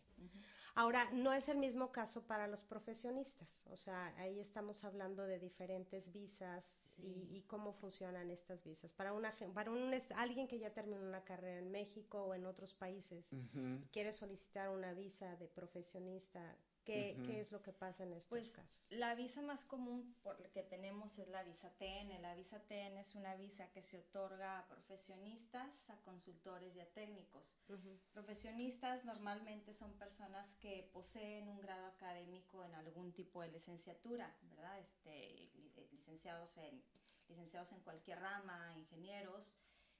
[0.75, 3.65] Ahora, no es el mismo caso para los profesionistas.
[3.69, 8.93] O sea, ahí estamos hablando de diferentes visas y, y cómo funcionan estas visas.
[8.93, 12.73] Para, una, para un, alguien que ya terminó una carrera en México o en otros
[12.73, 13.81] países, Ujú.
[13.91, 17.27] quiere solicitar una visa de profesionista, ¿qué, Ujú.
[17.27, 18.87] qué es lo que pasa en estos Pues casos?
[18.91, 22.21] la visa más común por la que tenemos es la visa TN.
[22.21, 26.89] La visa TN es una visa que se otorga a profesionistas, a consultores y a
[26.93, 27.57] técnicos.
[27.69, 27.99] Ujú.
[28.11, 34.79] Profesionistas normalmente son personas que poseen un grado académico en algún tipo de licenciatura, ¿verdad?
[34.79, 36.83] Este, eh, licenciados, en,
[37.27, 39.57] licenciados en cualquier rama, ingenieros.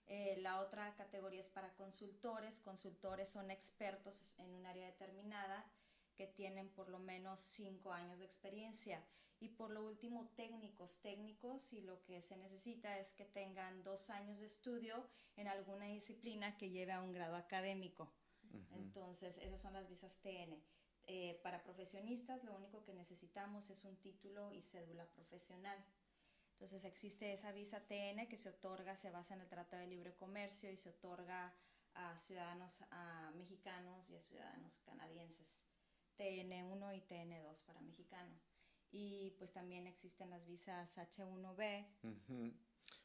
[0.07, 2.59] Eh, la otra categoría es para consultores.
[2.59, 5.65] Consultores son expertos en un área determinada
[6.15, 9.03] que tienen por lo menos cinco años de experiencia.
[9.39, 10.99] Y por lo último, técnicos.
[11.01, 15.03] Técnicos y lo que se necesita es que tengan dos años de estudio
[15.35, 18.13] en alguna disciplina que lleve a un grado académico.
[18.73, 20.61] Entonces, esas son las visas TN.
[21.07, 25.83] Eh, para profesionistas, lo único que necesitamos es un título y cédula profesional.
[26.53, 30.13] Entonces, existe esa visa TN que se otorga, se basa en el Tratado de Libre
[30.13, 31.51] Comercio y se otorga
[31.95, 35.57] a ciudadanos a mexicanos y a ciudadanos canadienses.
[36.21, 38.39] TN1 y TN2 para mexicano.
[38.91, 41.87] Y pues también existen las visas H1B.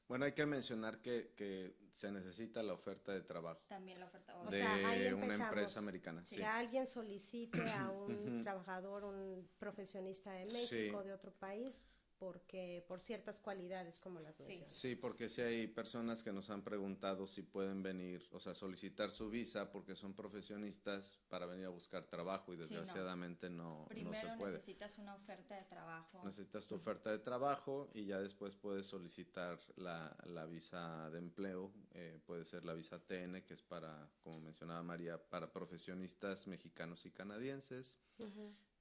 [0.08, 3.60] Bueno, hay que mencionar que, que, se necesita la oferta de trabajo.
[3.68, 6.24] También la oferta de o una empresa americana.
[6.26, 11.86] Si alguien solicite a un trabajador, un profesionista de México, de otro país,
[12.18, 14.70] porque por ciertas cualidades como las mencionas.
[14.70, 19.10] Sí, porque si hay personas que nos han preguntado si pueden venir, o sea, solicitar
[19.10, 23.86] su visa porque son profesionistas para venir a buscar trabajo y desgraciadamente no.
[24.02, 24.52] no, se puede.
[24.54, 26.22] necesitas una oferta de trabajo.
[26.24, 31.72] Necesitas tu oferta de trabajo y ya después puedes solicitar la, la visa de empleo,
[31.94, 37.04] eh, puede ser la visa TN, que es para, como mencionaba María, para profesionistas mexicanos
[37.06, 37.98] y canadienses.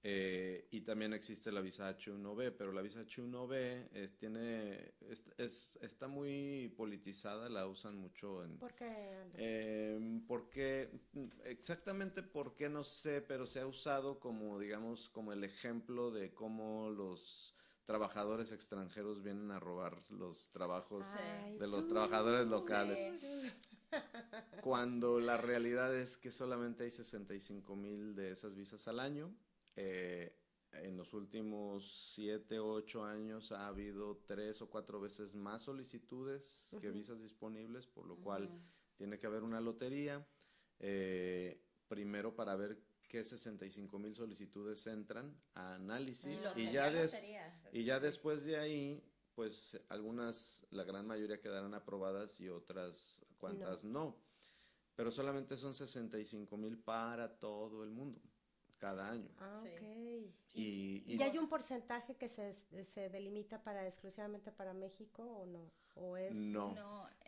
[0.08, 3.50] Eh, y también existe la visa H1B, pero la visa H1B
[3.92, 4.94] eh, tiene,
[5.40, 8.60] es, está muy politizada, la usan mucho en...
[8.60, 9.32] ¿Por qué?
[9.34, 10.92] Eh, porque,
[11.46, 16.36] exactamente por qué no sé, pero se ha usado como, digamos, como el ejemplo de
[16.36, 21.08] cómo los trabajadores extranjeros vienen a robar los trabajos
[21.58, 23.12] de los trabajadores locales.
[24.62, 29.36] Cuando la realidad es que solamente hay 65 mil de esas visas al año
[29.76, 30.36] eh,
[30.84, 36.76] en los últimos siete o ocho años ha habido tres o cuatro veces más solicitudes
[36.82, 38.50] que visas disponibles, por lo cual
[38.96, 40.26] tiene que haber una lotería.
[40.80, 46.92] Eh, primero para ver qué 65 mil solicitudes entran a análisis y, ya
[47.72, 53.84] y ya después de ahí, pues algunas, la gran mayoría quedarán aprobadas y otras cuantas
[53.84, 54.18] no.
[54.96, 58.22] Pero solamente son 65 mil para todo el mundo
[58.78, 59.30] cada año.
[59.40, 59.82] Ah, ok.
[60.54, 65.72] Y, y, hay un porcentaje que se, se delimita para exclusivamente para México o no?
[65.96, 66.76] ¿O es, no,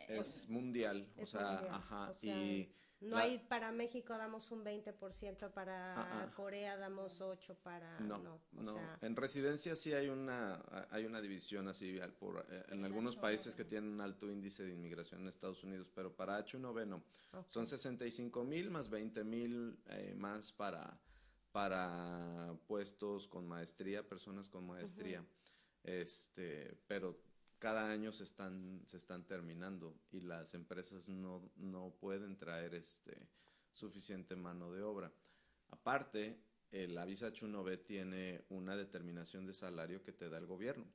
[0.08, 1.10] es mundial.
[1.20, 2.10] o sea, ajá.
[2.22, 6.34] y no hay para México damos un 20%, para ah, ah.
[6.34, 8.76] Corea damos 8 para no, no, no.
[9.00, 13.64] en residencia sí hay una hay una división así por eh, en algunos países que
[13.64, 17.02] tienen un alto índice de inmigración en Estados Unidos, pero para H1B no.
[17.46, 20.98] Son 65 mil más 20 mil eh, más para
[21.58, 25.24] para puestos con maestría, personas con maestría.
[25.82, 27.18] Este, pero
[27.58, 33.26] cada año se están, se están terminando y las empresas no, no pueden traer este,
[33.72, 35.10] suficiente mano de obra.
[35.70, 36.38] Aparte,
[36.70, 40.86] la visa H1B tiene una determinación de salario que te da el gobierno.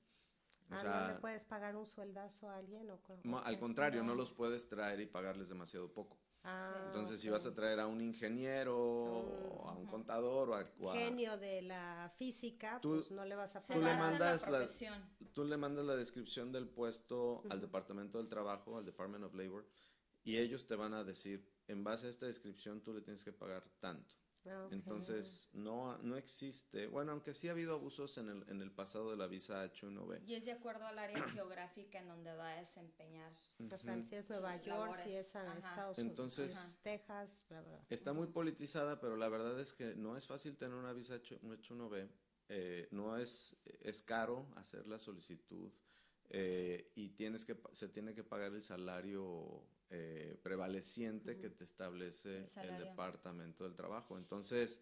[0.74, 2.90] O ah, ¿No le puedes pagar un sueldazo a alguien?
[2.90, 6.18] O, al contrario, no los puedes traer y pagarles demasiado poco.
[6.44, 10.56] Ah, Entonces, si vas a traer a un ingeniero, o a un contador o
[10.92, 13.82] a, genio de la física, pues no le vas a pagar.
[13.82, 14.68] Tú le mandas la,
[15.34, 19.66] tú le mandas la descripción del puesto al Departamento del Trabajo, al Department of Labor,
[20.26, 23.32] y ellos te van a decir, en base a esta descripción, tú le tienes que
[23.32, 24.16] pagar tanto.
[24.46, 28.72] Ah, Entonces, no, no existe, bueno, aunque sí ha habido abusos en el, en el
[28.72, 30.24] pasado de la visa H1B.
[30.26, 33.32] Y es de acuerdo al área geográfica en donde va a desempeñar.
[33.72, 37.86] O sea, si es Nueva York, si es Estados Unidos, Texas, bla, bla.
[37.90, 42.10] Está muy politizada, pero la verdad es que no es fácil tener una visa H1B.
[42.50, 45.72] Eh, no es, es caro hacer la solicitud
[46.30, 49.64] eh, y tienes que, se tiene que pagar el salario
[49.96, 54.18] eh, prevaleciente que te establece el, Departamento del Trabajo.
[54.18, 54.82] Entonces,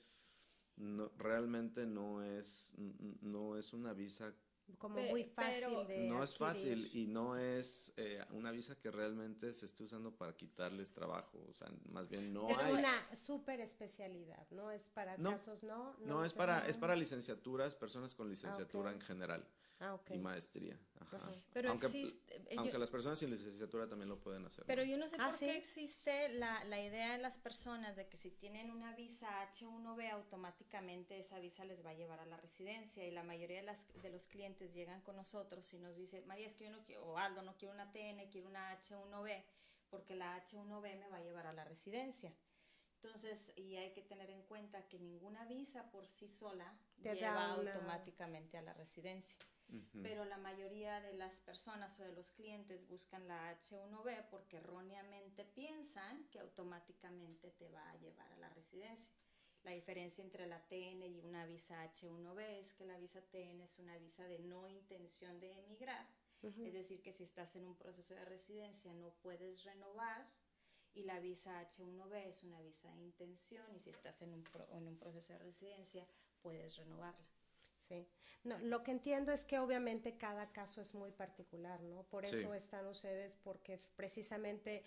[0.77, 2.73] no, realmente no es,
[3.21, 4.33] no es una visa
[4.77, 9.53] como muy fácil de no es fácil y no es eh, una visa que realmente
[9.53, 11.45] se esté usando para quitarles trabajo.
[11.49, 16.23] O sea más bien no es una super especialidad no es para casos no no,
[16.23, 19.45] es para es para licenciaturas personas con licenciatura en general
[19.81, 20.79] ah, y maestría.
[21.53, 24.63] Pero aunque, existe, eh, las personas sin licenciatura también lo pueden hacer.
[24.65, 28.07] Pero yo no sé ah, por qué existe la, la idea en las personas de
[28.07, 32.37] que si tienen una visa H1B automáticamente esa visa les va a llevar a la
[32.37, 36.21] residencia y la mayoría de, las, de los clientes llegan con nosotros y nos dice,
[36.21, 39.43] María, es que yo no quiero, o Aldo, no quiero una TN, quiero una H1B
[39.89, 42.33] porque la H1B me va a llevar a la residencia.
[42.95, 46.71] Entonces, y hay que tener en cuenta que ninguna visa por sí sola
[47.03, 49.35] lleva automáticamente a la residencia
[50.01, 55.45] pero la mayoría de las personas o de los clientes buscan la H1B porque erróneamente
[55.45, 59.11] piensan que automáticamente te va a llevar a la residencia.
[59.63, 63.77] La diferencia entre la TN y una visa H1B es que la visa TN es
[63.79, 66.05] una visa de no intención de emigrar,
[66.41, 70.27] es decir, que si estás en un proceso de residencia no puedes renovar
[70.93, 74.87] y la visa H1B es una visa de intención y si estás en un, en
[74.87, 76.07] un proceso de residencia
[76.41, 77.30] puedes renovarla.
[77.91, 78.07] Sí.
[78.43, 82.03] No, lo que entiendo es que obviamente cada caso es muy particular, ¿no?
[82.03, 84.83] Por eso están ustedes, porque precisamente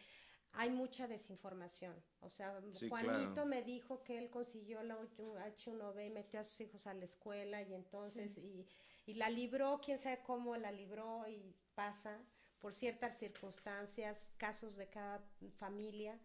[0.52, 1.94] hay mucha desinformación.
[2.20, 6.86] O sea, Juanito me dijo que él consiguió la H1B y metió a sus hijos
[6.86, 8.66] a la escuela y entonces, y,
[9.06, 12.18] y la libró, quién sabe cómo la libró y pasa
[12.64, 15.22] por ciertas circunstancias, casos de cada
[15.58, 16.18] familia,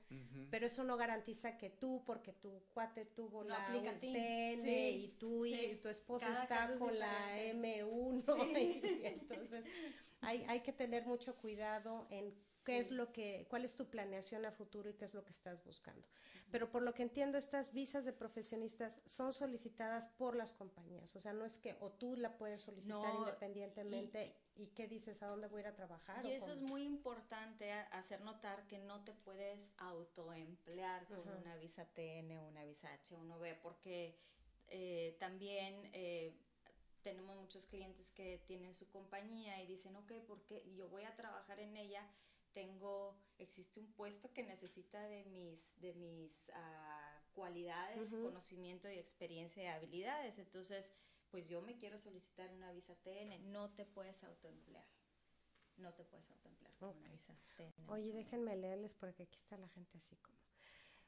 [0.50, 5.76] pero eso no garantiza que tú, porque tu cuate tuvo la UTN y tú y
[5.82, 9.66] tu esposo está con la M1, y, entonces
[10.22, 12.34] hay, hay que tener mucho cuidado en
[12.64, 15.32] qué es lo que, cuál es tu planeación a futuro y qué es lo que
[15.32, 16.08] estás buscando.
[16.52, 21.20] Pero por lo que entiendo, estas visas de profesionistas son solicitadas por las compañías, o
[21.20, 25.48] sea, no es que o tú la puedes solicitar independientemente y, qué dices, a dónde
[25.48, 26.26] voy a ir a trabajar.
[26.26, 31.86] Y eso es muy importante hacer notar que no te puedes autoemplear con una visa
[31.94, 34.18] TN una visa H1B, porque
[34.68, 35.90] eh, también...
[35.94, 36.34] Eh,
[37.02, 41.60] tenemos muchos clientes que tienen su compañía y dicen, ok, porque yo voy a trabajar
[41.60, 42.06] en ella,
[42.54, 49.64] tengo, existe un puesto que necesita de mis, de mis uh, cualidades, conocimiento y experiencia
[49.64, 50.38] y habilidades.
[50.40, 50.92] Entonces,
[51.32, 54.86] pues yo me quiero solicitar una visa TN, no te puedes autoemplear.
[55.78, 57.90] No te puedes autoemplear con una visa TN.
[57.90, 60.38] Oye, déjenme leerles porque aquí está la gente así como.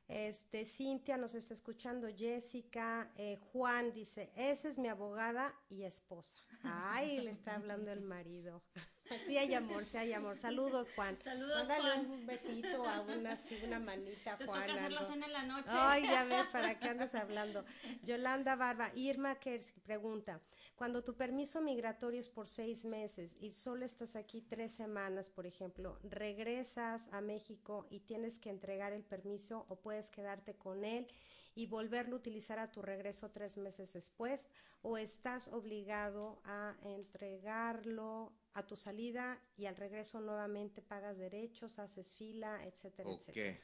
[0.08, 6.38] Este, Cintia nos está escuchando, Jessica, eh, Juan dice, esa es mi abogada y esposa.
[6.64, 8.62] Ay, le está hablando el marido.
[9.26, 10.38] Sí hay amor, sí hay amor.
[10.38, 11.18] Saludos, Juan.
[11.24, 14.68] Saludos, Mándale un besito a una, una manita, Juan.
[14.68, 15.70] Toca hacer la cena en la noche.
[15.70, 17.66] Ay, ya ves, ¿para qué andas hablando?
[18.04, 20.42] Yolanda Barba, Irma Kers pregunta,
[20.76, 25.46] cuando tu permiso migratorio es por seis meses y solo estás aquí tres semanas, por
[25.46, 31.08] ejemplo, ¿regresas a México y tienes que entregar el permiso o puedes quedarte con él
[31.54, 34.48] y volverlo a utilizar a tu regreso tres meses después?
[34.82, 42.16] ¿O estás obligado a entregarlo a tu salida y al regreso nuevamente pagas derechos, haces
[42.16, 43.60] fila, etcétera, etcétera.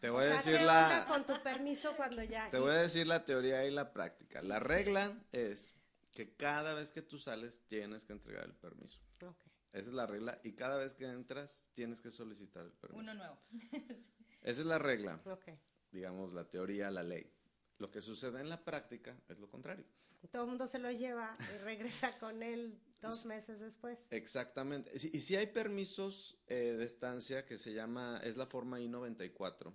[0.00, 3.24] Te voy a decir la con tu permiso cuando ya Te voy a decir la
[3.24, 4.42] teoría y la práctica.
[4.42, 5.74] La regla es
[6.12, 9.00] que cada vez que tú sales tienes que entregar el permiso.
[9.72, 13.00] Esa es la regla y cada vez que entras tienes que solicitar el permiso.
[13.00, 13.38] Uno nuevo.
[14.42, 15.20] Esa es la regla.
[15.90, 17.30] Digamos la teoría, la ley.
[17.78, 19.84] Lo que sucede en la práctica es lo contrario.
[20.32, 24.06] Todo el mundo se lo lleva y regresa con él dos meses después.
[24.10, 24.90] Exactamente.
[24.94, 29.74] Y si hay permisos eh, de estancia que se llama, es la forma I-94,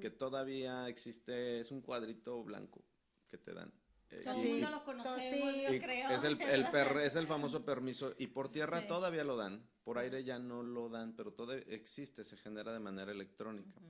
[0.00, 2.82] que todavía existe, es un cuadrito blanco
[3.28, 3.72] que te dan.
[4.10, 6.10] Eh, Todo el mundo lo conocemos, yo creo.
[6.10, 6.66] Es el, el
[7.02, 10.88] es el famoso permiso y por tierra todavía lo dan, por aire ya no lo
[10.88, 13.80] dan, pero todo existe, se genera de manera electrónica.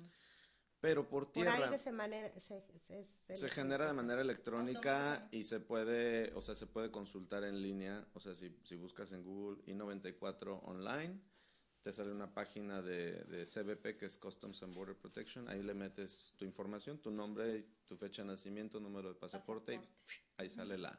[0.84, 1.56] Pero por tierra.
[1.56, 6.66] Por aire se, manera, se, genera de manera electrónica y se puede, o sea, se
[6.66, 8.06] puede consultar en línea.
[8.12, 11.18] O sea, si, si buscas en Google I94 online,
[11.80, 15.48] te sale una página de, de, CBP que es Customs and Border Protection.
[15.48, 19.80] Ahí le metes tu información, tu nombre, tu fecha de nacimiento, número de pasaporte, y
[20.36, 20.90] ahí sale la,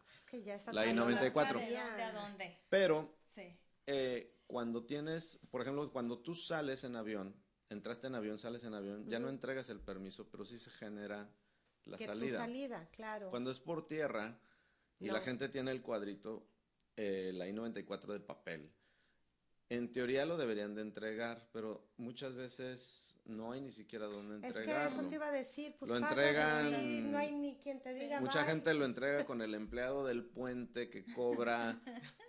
[0.71, 1.59] la I94.
[1.59, 2.57] ¿De dónde?
[2.69, 3.19] Pero
[3.85, 7.35] eh, cuando tienes, por ejemplo, cuando tú sales en avión
[7.69, 11.29] entraste en avión, sales en avión, ya no entregas el permiso, pero sí se genera
[11.85, 12.39] la salida.
[12.39, 13.29] salida, claro.
[13.29, 14.39] Cuando es por tierra
[14.99, 16.47] y la gente tiene el cuadrito,
[16.95, 18.71] eh, la I-94 de papel,
[19.69, 24.73] en teoría lo deberían de entregar, pero muchas veces no hay ni siquiera dónde entregarlo.
[24.73, 27.93] Es que eso te iba a decir, pues lo entregan, no hay ni quien te
[27.93, 28.19] diga.
[28.19, 31.81] Mucha gente lo entrega con el empleado del puente que cobra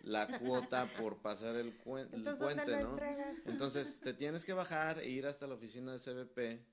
[0.02, 2.96] la cuota por pasar el, puente, ¿no?
[3.44, 6.64] Entonces te tienes que bajar e ir hasta la oficina de CBP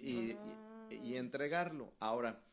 [0.00, 0.36] y,
[0.90, 1.92] y entregarlo.
[1.98, 2.47] Ahora,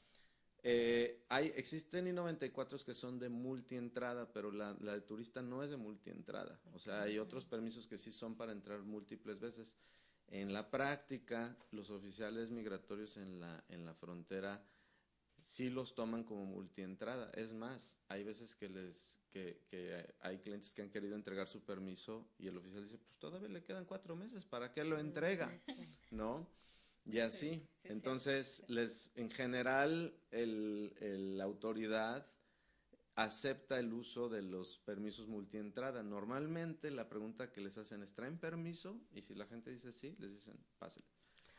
[0.68, 5.78] eh, hay, existen I-94 que son de multientrada, pero la, de turista no es de
[5.78, 6.60] multientrada.
[6.74, 9.76] O sea, hay otros permisos que sí son para entrar múltiples veces.
[10.28, 14.66] En la práctica, los oficiales migratorios en la, en la frontera
[15.44, 17.30] sí los toman como multientrada.
[17.36, 21.64] Es más, hay veces que les que, que hay clientes que han querido entregar su
[21.64, 25.62] permiso y el oficial dice, pues todavía le quedan cuatro meses, ¿para qué lo entrega?
[26.10, 26.50] ¿No?
[27.06, 27.62] Y así.
[27.84, 32.28] Entonces, les, en general, el, la autoridad
[33.16, 36.04] acepta el uso de los permisos multientrada.
[36.04, 39.00] Normalmente la pregunta que les hacen es, ¿traen permiso?
[39.14, 41.06] Y si la gente dice sí, les dicen, pásale.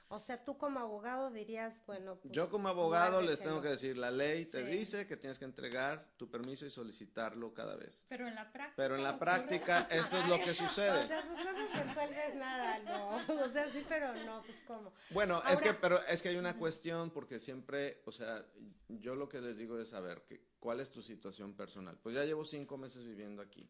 [0.08, 3.96] O sea, tú como abogado dirías, bueno, pues, yo como abogado les tengo que decir,
[3.96, 8.06] la ley te dice que tienes que entregar tu permiso y solicitarlo cada vez.
[8.08, 8.74] Pero en la práctica.
[8.76, 11.04] Pero en la práctica esto es lo que sucede.
[11.04, 13.16] O sea, pues no nos resuelves nada, no.
[13.46, 14.92] O sea, sí, pero no, pues cómo.
[15.10, 18.46] Bueno, es que, pero es que hay una cuestión porque siempre, o sea,
[18.88, 21.98] yo lo que les digo es saber que, cuál es tu situación personal.
[22.00, 23.68] Pues ya llevo cinco meses viviendo aquí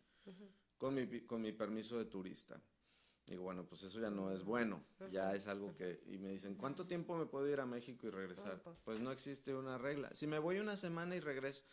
[0.76, 2.60] con mi con mi permiso de turista
[3.26, 6.00] Digo, bueno, pues eso ya no es bueno, ya es algo que...
[6.06, 8.60] Y me dicen, ¿cuánto tiempo me puedo ir a México y regresar?
[8.62, 8.78] pues.
[8.84, 10.10] Pues no existe una regla.
[10.14, 11.64] Si me voy una semana y regreso,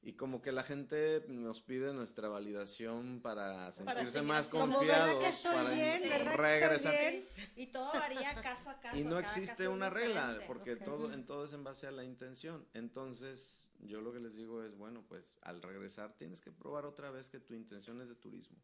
[0.00, 5.06] y como que la gente nos pide nuestra validación para sentirse más haciendo- Como, ¿verdad
[5.06, 6.02] confiados que estoy para bien?
[6.02, 6.94] ¿Verdad que regresar.
[6.94, 7.28] estoy bien?
[7.56, 8.98] Y todo varía caso a caso.
[8.98, 12.66] Y no existe una regla, porque todo en todo es en base a la intención.
[12.74, 17.10] Entonces, yo lo que les digo es, bueno, pues al regresar tienes que probar otra
[17.10, 18.56] vez que tu intención es de turismo.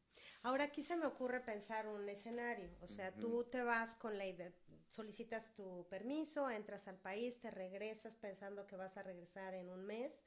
[0.43, 4.27] Ahora aquí se me ocurre pensar un escenario, o sea, tú te vas con la
[4.27, 4.53] idea,
[4.89, 9.85] solicitas tu permiso, entras al país, te regresas pensando que vas a regresar en un
[9.85, 10.19] mes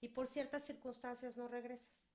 [0.00, 2.08] y por ciertas circunstancias no regresas,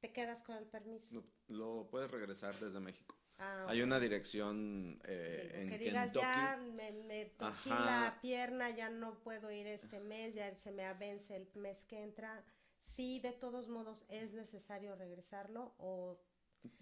[0.00, 1.24] te quedas con el permiso.
[1.48, 3.16] Lo, lo puedes regresar desde México.
[3.38, 6.24] Ah, Hay una dirección eh, Digo, en que digas Kentucky.
[6.24, 7.32] ya me, me
[7.68, 12.02] la pierna, ya no puedo ir este mes, ya se me vence el mes que
[12.02, 12.42] entra.
[12.80, 16.18] Sí, de todos modos es necesario regresarlo o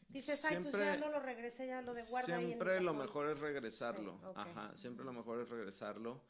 [0.08, 2.80] dices, ay, pues ya Siempre- no lo regresé, ya lo de guarda ahí en Siempre
[2.80, 3.06] lo cajón".
[3.06, 4.12] mejor es regresarlo.
[4.20, 4.36] Sí, ok.
[4.38, 6.22] Ajá, siempre lo mejor es regresarlo.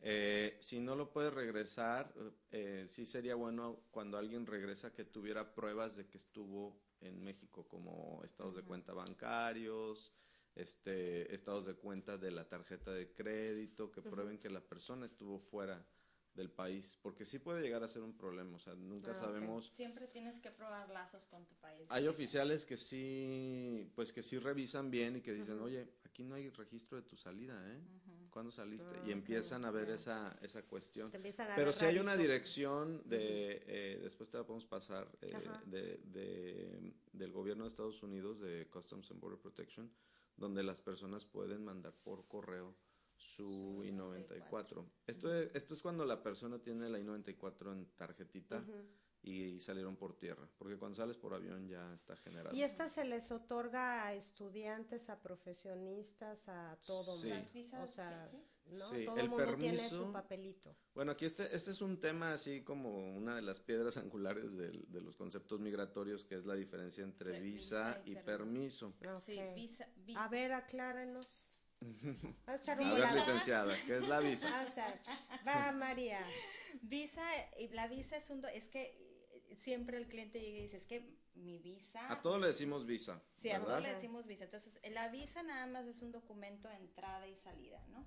[0.00, 2.12] Eh, si no lo puedes regresar,
[2.50, 7.66] eh, sí sería bueno cuando alguien regresa que tuviera pruebas de que estuvo en México,
[7.66, 10.12] como estados de cuenta bancarios,
[10.54, 15.38] este, estados de cuenta de la tarjeta de crédito, que prueben que la persona estuvo
[15.38, 15.86] fuera
[16.34, 19.70] del país, porque sí puede llegar a ser un problema, o sea, nunca Ah, sabemos.
[19.72, 21.86] Siempre tienes que probar lazos con tu país.
[21.90, 25.88] Hay oficiales que sí, pues que sí revisan bien y que dicen, oye,
[26.18, 27.78] aquí no hay registro de tu salida, ¿eh?
[28.30, 28.90] ¿Cuándo saliste?
[28.92, 31.12] Ah, y empiezan a ver esa, esa cuestión.
[31.54, 35.32] Pero si hay una dirección de, eh, después te la podemos pasar, eh,
[35.66, 39.88] de, de- del gobierno de Estados Unidos, de Customs and Border Protection,
[40.36, 42.74] donde las personas pueden mandar por correo
[43.16, 44.84] su Su I-94.
[45.06, 48.64] Esto, es, esto es cuando la persona tiene la I-94 en tarjetita.
[49.22, 52.54] Y salieron por tierra, porque cuando sales por avión ya está generado.
[52.56, 57.16] Y esta se les otorga a estudiantes, a profesionistas, a todo.
[57.16, 57.28] Sí.
[57.28, 58.74] Las visas, O sea, sí, ¿no?
[58.76, 60.76] Sí, todo el mundo tiene permiso- su papelito.
[60.94, 64.84] Bueno, aquí este, este es un tema así como una de las piedras angulares del-
[64.90, 68.94] de, los conceptos migratorios, que es la diferencia entre visa visa y y permiso.
[69.54, 71.54] Visa, vi- A ver, aclárenos.
[72.46, 74.48] A echar A ver, licenciada, ¿qué es la visa?
[75.46, 76.20] Va, María.
[76.82, 77.22] Visa,
[77.58, 79.07] y la visa es un, do- es que
[79.56, 82.10] siempre el cliente llega y dice, es que mi visa...
[82.10, 83.82] A todos le decimos visa, Sí, a todos ¿verdad?
[83.82, 84.44] le decimos visa.
[84.44, 88.04] Entonces, la visa nada más es un documento de entrada y salida, ¿no?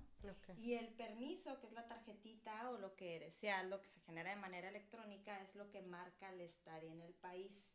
[0.58, 4.30] Y el permiso, que es la tarjetita o lo que sea, lo que se genera
[4.30, 7.72] de manera electrónica, es lo que marca el estar en el país.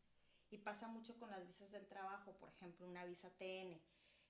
[0.50, 3.82] Y pasa mucho con las visas del trabajo, por ejemplo, una visa TN.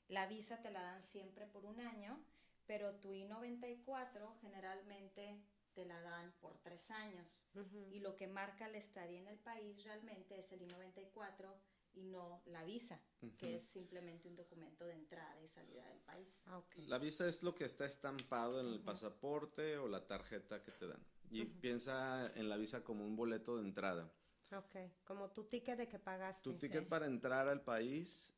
[0.07, 2.19] La visa te la dan siempre por un año,
[2.65, 5.41] pero tu I-94 generalmente
[5.78, 7.45] te la dan por tres años.
[7.53, 7.91] Ujú.
[7.91, 11.53] Y lo que marca el estadía en el país realmente es el I-94
[11.93, 12.99] y no la visa,
[13.38, 16.28] que es simplemente un documento de entrada y salida del país.
[16.45, 16.78] Ah, ok.
[16.88, 20.88] La visa es lo que está estampado en el pasaporte o la tarjeta que te
[20.88, 21.05] dan.
[21.30, 24.11] Y piensa en la visa como un boleto de entrada.
[24.53, 26.41] Ok, como tu ticket de que pagaste.
[26.41, 28.34] Tu ticket para entrar al país,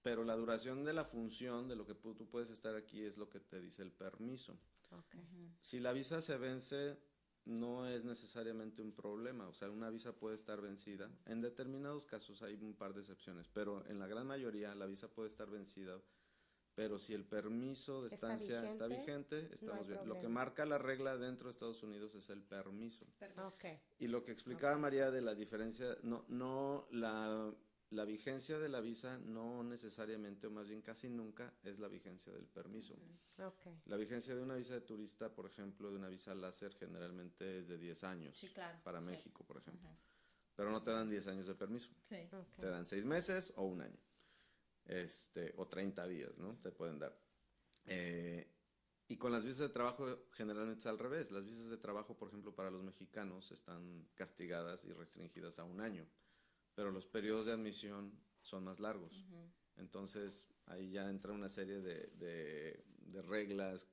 [0.00, 3.28] pero la duración de la función de lo que tú puedes estar aquí es lo
[3.28, 4.58] que te dice el permiso.
[4.90, 5.16] Ok.
[5.60, 6.98] Si la visa se vence,
[7.44, 9.48] no es necesariamente un problema.
[9.48, 11.10] O sea, una visa puede estar vencida.
[11.26, 15.08] En determinados casos hay un par de excepciones, pero en la gran mayoría la visa
[15.08, 16.00] puede estar vencida.
[16.74, 19.36] Pero si el permiso de ¿Está estancia está vigente?
[19.36, 19.98] vigente, estamos hay bien.
[20.00, 20.28] Lo que problema.
[20.28, 23.04] marca la regla dentro de Estados Unidos es el permiso.
[23.18, 23.46] Permiso.
[23.48, 23.64] Ok.
[23.98, 27.52] Y lo que explicaba María de la diferencia, no, no, la,
[27.90, 32.32] la vigencia de la visa no necesariamente, o más bien casi nunca, es la vigencia
[32.32, 32.94] del permiso.
[33.38, 33.66] Ok.
[33.86, 37.68] La vigencia de una visa de turista, por ejemplo, de una visa láser, generalmente es
[37.68, 38.36] de 10 años.
[38.36, 39.06] Sí, claro, Para sí.
[39.06, 39.88] México, por ejemplo.
[40.54, 41.92] Pero no te dan 10 años de permiso.
[42.08, 42.28] Sí.
[42.58, 43.98] Te dan 6 meses o un año.
[44.84, 46.56] Este, o 30 días, ¿no?
[46.56, 47.18] Te pueden dar.
[47.86, 48.50] Eh,
[49.06, 51.30] y con las visas de trabajo generalmente es al revés.
[51.30, 55.80] Las visas de trabajo, por ejemplo, para los mexicanos están castigadas y restringidas a un
[55.80, 56.06] año,
[56.78, 59.26] pero los periodos de admisión son más largos.
[59.78, 63.88] Entonces ahí ya entra una serie de, de- de reglas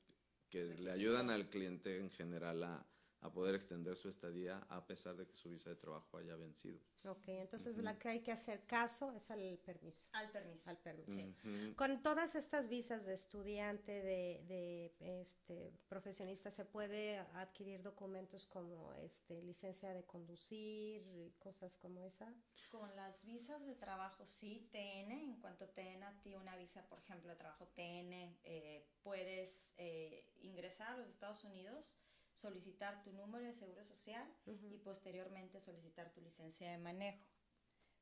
[0.51, 2.85] que le ayudan al cliente en general a,
[3.25, 6.79] a poder extender su estadía a pesar de que su visa de trabajo haya vencido.
[7.05, 10.09] Ok, entonces la que hay que hacer caso es al permiso.
[10.13, 10.69] Al permiso.
[10.69, 11.27] Al permiso.
[11.43, 11.75] Ujú.
[11.75, 18.93] Con todas estas visas de estudiante, de, de este, profesionista, ¿se puede adquirir documentos como
[18.95, 22.33] este, licencia de conducir y cosas como esa?
[22.71, 26.87] Con las visas de trabajo, sí, TN, en cuanto te den a ti una visa,
[26.87, 31.99] por ejemplo, de trabajo TN, eh, puedes eh, ingresar a los Estados Unidos,
[32.35, 37.25] solicitar tu número de seguro social y posteriormente solicitar tu licencia de manejo.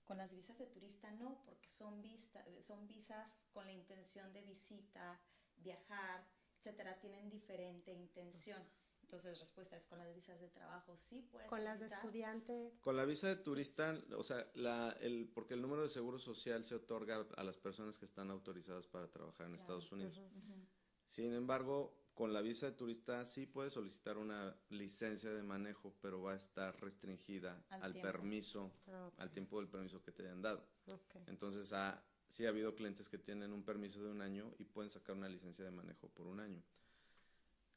[0.03, 4.41] Con las visas de turista no, porque son, vista, son visas con la intención de
[4.41, 5.21] visita,
[5.57, 6.27] viajar,
[6.57, 8.61] etcétera, tienen diferente intención.
[9.03, 11.47] Entonces, respuesta es con las visas de trabajo, sí puedes.
[11.47, 12.73] Con las de estudiante.
[12.81, 16.63] Con la visa de turista, o sea, la, el, porque el número de seguro social
[16.63, 20.19] se otorga a las personas que están autorizadas para trabajar en Estados Unidos.
[21.07, 26.21] Sin embargo, con la visa de turista sí puedes solicitar una licencia de manejo, pero
[26.21, 30.65] va a estar restringida al, permiso, ah, al tiempo del permiso que te hayan dado.
[31.27, 34.89] Entonces, ha, sí ha habido clientes que tienen un permiso de un año y pueden
[34.89, 36.63] sacar una licencia de manejo por un año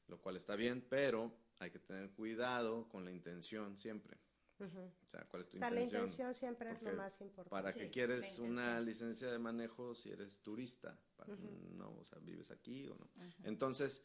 [0.09, 4.16] lo cual está bien, pero hay que tener cuidado con la intención siempre.
[4.59, 5.74] O sea, ¿cuál es tu intención?
[5.74, 7.51] la intención siempre es lo más importante.
[7.51, 10.99] ¿Para qué quieres una licencia de manejo si eres turista?
[11.72, 13.11] No, o sea, vives aquí o no.
[13.45, 14.03] Entonces,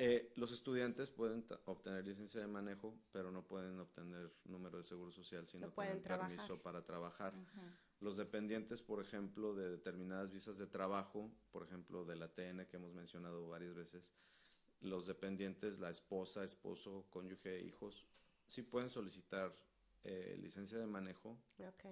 [0.00, 5.10] eh, los estudiantes pueden obtener licencia de manejo, pero no pueden obtener número de seguro
[5.10, 7.34] social si no, tienen permiso para trabajar.
[7.98, 12.76] Los dependientes, por ejemplo, de determinadas visas de trabajo, por ejemplo, de la TN que
[12.76, 14.14] hemos mencionado varias veces,
[14.82, 18.06] los dependientes, la esposa, esposo, cónyuge, hijos,
[18.46, 19.52] sí pueden solicitar
[20.04, 21.36] eh, licencia de manejo,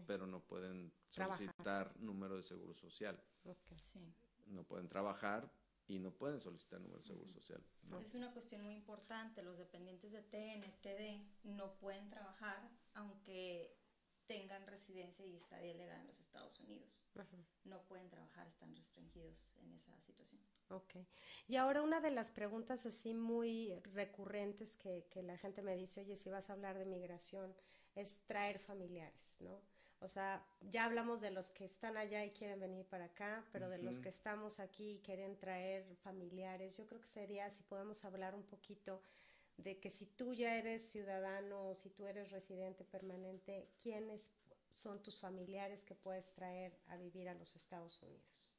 [0.06, 3.20] pero no pueden solicitar número de seguro social.
[4.46, 5.50] No pueden trabajar
[5.88, 7.62] y no pueden solicitar número de seguro social.
[8.02, 9.42] Es una cuestión muy importante.
[9.42, 13.76] Los dependientes de TN, no pueden trabajar aunque
[14.26, 17.04] tengan residencia y estadía legal en los Estados Unidos.
[17.64, 20.40] No pueden trabajar, están restringidos en esa situación.
[20.70, 20.96] Ok.
[21.46, 26.00] Y ahora una de las preguntas así muy recurrentes que, que la gente me dice,
[26.00, 27.54] oye, si vas a hablar de migración,
[27.94, 29.62] es traer familiares, ¿no?
[30.00, 33.70] O sea, ya hablamos de los que están allá y quieren venir para acá, pero
[33.70, 38.04] de los que estamos aquí y quieren traer familiares, yo creo que sería si podemos
[38.04, 39.00] hablar un poquito
[39.56, 44.30] de que si tú ya eres ciudadano o si tú eres residente permanente, ¿quiénes
[44.74, 48.54] son tus familiares que puedes traer a vivir a los Estados Unidos?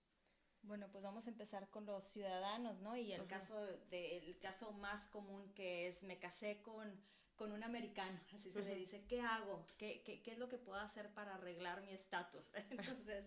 [0.64, 2.98] Bueno, pues vamos a empezar con los ciudadanos, ¿no?
[2.98, 7.00] Y el caso de, el caso más común que es me casé con,
[7.38, 9.66] con un americano, así se le dice, ¿qué hago?
[9.78, 12.52] ¿Qué, ¿Qué, qué, es lo que puedo hacer para arreglar mi estatus?
[12.70, 13.26] Entonces,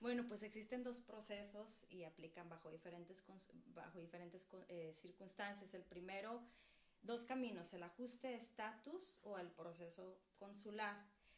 [0.00, 3.24] bueno, pues existen dos procesos y aplican bajo diferentes,
[3.74, 5.74] bajo diferentes eh, circunstancias.
[5.74, 6.42] El primero,
[7.02, 10.96] dos caminos, el ajuste de estatus o el proceso consular.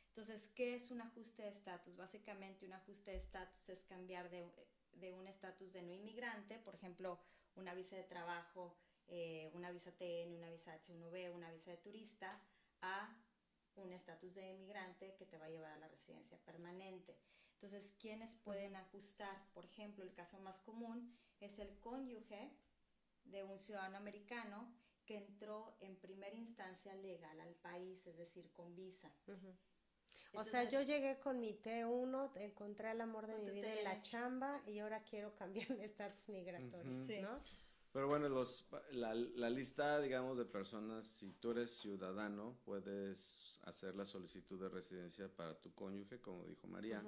[0.09, 1.97] Entonces, ¿qué es un ajuste de estatus?
[1.97, 4.49] Básicamente, un ajuste de estatus es cambiar de
[4.95, 7.19] de un estatus de no inmigrante, por ejemplo,
[7.57, 8.77] una visa de trabajo,
[9.15, 12.41] eh, una visa TN, una visa H1B, una visa de turista,
[12.81, 13.15] a
[13.77, 17.19] un estatus de inmigrante que te va a llevar a la residencia permanente.
[17.55, 19.37] Entonces, ¿quiénes pueden ajustar?
[19.53, 22.57] Por ejemplo, el caso más común es el cónyuge
[23.25, 28.75] de un ciudadano americano que entró en primera instancia legal al país, es decir, con
[28.75, 29.13] visa
[30.35, 34.03] o sea, yo llegué con mi T1, encontré el amor de mi vida en la
[34.03, 37.41] chamba y ahora quiero cambiar mi estatus migratorio, ¿no?
[37.93, 43.95] Pero bueno, los, la, la, lista, digamos, de personas, si tú eres ciudadano, puedes hacer
[43.95, 47.05] la solicitud de residencia para tu cónyuge, como dijo María,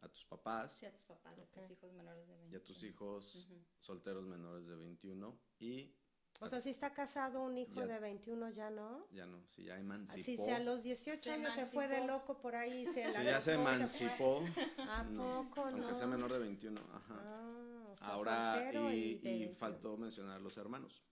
[0.00, 0.76] a tus papás.
[0.78, 2.52] Sí, a tus papás, a tus hijos menores de 21.
[2.52, 3.48] Y a tus hijos
[3.80, 5.94] solteros menores de 21 y
[6.42, 9.06] o sea, si está casado un hijo de 21 ya no.
[9.12, 10.24] Ya no, si ya emancipó.
[10.24, 12.86] Si, si a los 18 años se fue de loco por ahí.
[12.86, 14.42] Se si ya se emancipó.
[14.78, 15.76] ¿A poco no?
[15.76, 17.20] Aunque sea menor de 21, ajá.
[17.20, 17.69] Ah,
[18.00, 21.02] Ahora, y, faltó mencionar los hermanos.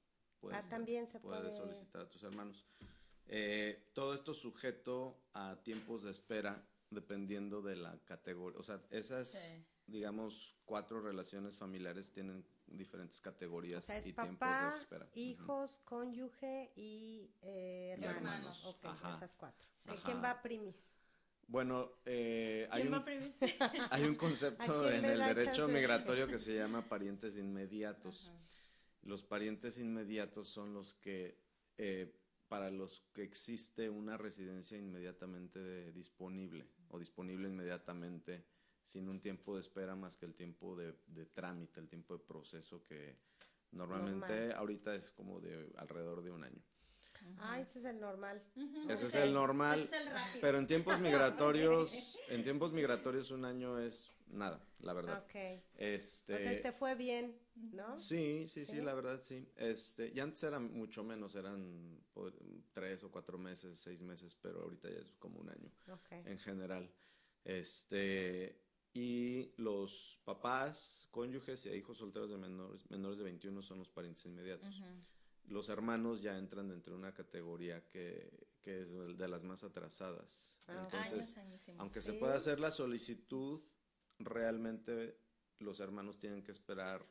[0.52, 1.40] ah, también se puede.
[1.40, 2.64] Puedes solicitar a tus hermanos.
[3.26, 8.58] Eh, todo esto sujeto a tiempos de espera dependiendo de la categoría.
[8.58, 15.08] O sea, esas, digamos, cuatro relaciones familiares tienen diferentes categorías y tiempos de espera.
[15.14, 18.64] Hijos, cónyuge y, eh, hermanos.
[18.64, 19.68] Ok, esas cuatro.
[20.04, 20.97] ¿Quién va primis?
[21.48, 23.02] Bueno, eh, hay, un,
[23.90, 28.30] hay un concepto en el derecho migratorio que se llama parientes inmediatos.
[29.02, 31.40] Los parientes inmediatos son los que,
[31.78, 32.14] eh,
[32.48, 38.44] para los que existe una residencia inmediatamente disponible o disponible inmediatamente
[38.84, 40.92] sin un tiempo de espera más que el tiempo de,
[41.32, 43.16] trámite, el tiempo de proceso que
[43.72, 46.62] normalmente ahorita es como de alrededor de un año.
[47.38, 48.42] Ah, ese es el normal.
[48.88, 49.88] Ese es el normal.
[50.40, 55.22] pero en tiempos migratorios, en tiempos migratorios un año es nada, la verdad.
[55.24, 55.62] Ok.
[55.76, 57.96] Este, pues este fue bien, ¿no?
[57.98, 59.48] Sí, sí, sí, la verdad sí.
[59.56, 62.00] Este, ya antes eran mucho menos, eran
[62.72, 65.70] tres o cuatro meses, seis meses, pero ahorita ya es como un año.
[66.10, 66.90] En general.
[67.44, 68.60] Este,
[68.92, 74.24] y los papás, cónyuges y hijos solteros de menores, menores de 21 son los parientes
[74.26, 74.82] inmediatos.
[75.48, 80.58] Los hermanos ya entran dentro de una categoría que, que es de las más atrasadas.
[80.66, 80.82] Ah.
[80.84, 83.60] Entonces, Años, aunque se pueda hacer la solicitud,
[84.18, 85.18] realmente
[85.58, 87.04] los hermanos tienen que esperar,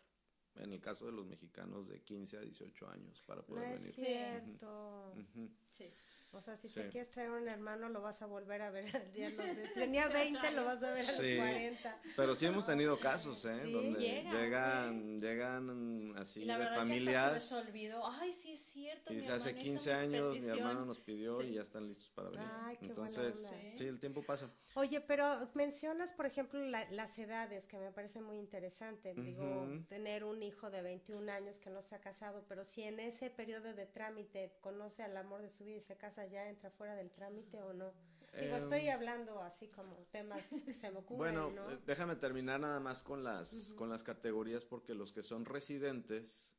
[0.56, 3.80] en el caso de los mexicanos, de 15 a 18 años para No poder es
[3.82, 3.94] venir.
[3.96, 5.14] cierto.
[5.16, 5.52] Ujú.
[5.70, 5.92] Sí.
[6.34, 6.76] O sea, si Sí.
[6.82, 8.86] te quieres traer un hermano, lo vas a volver a ver.
[9.16, 11.36] Ya lo de- tenía 20, lo vas a ver a Sí.
[11.36, 12.02] los 40.
[12.16, 13.62] Pero sí hemos tenido casos, ¿eh?
[13.64, 13.72] Sí.
[13.72, 17.44] Donde Llegan, llegan, llegan así la de familias.
[17.44, 18.06] se les olvidó.
[18.08, 19.12] Ay, sí es cierto.
[19.14, 20.58] Y dice, hace hermano hizo 15 mi años mi petición".
[20.60, 21.48] hermano nos pidió Sí.
[21.48, 22.48] y ya están listos para venir.
[22.50, 23.76] Ay, qué buena Entonces, onda.
[23.76, 24.50] sí, el tiempo pasa.
[24.76, 29.14] Oye, pero mencionas, por ejemplo, la- las edades, que me parece muy interesante.
[29.16, 29.84] Digo, Ujú.
[29.90, 33.30] tener un hijo de 21 años que no se ha casado, pero si en ese
[33.30, 36.96] periodo de trámite conoce al amor de su vida y se casa, ¿ya entra fuera
[36.96, 37.92] del trámite o no?
[38.40, 41.72] Digo, Em, estoy hablando así como temas que se me ocurren, Bueno, ¿no?
[41.72, 46.54] eh, déjame terminar nada más con las, con las categorías porque los que son residentes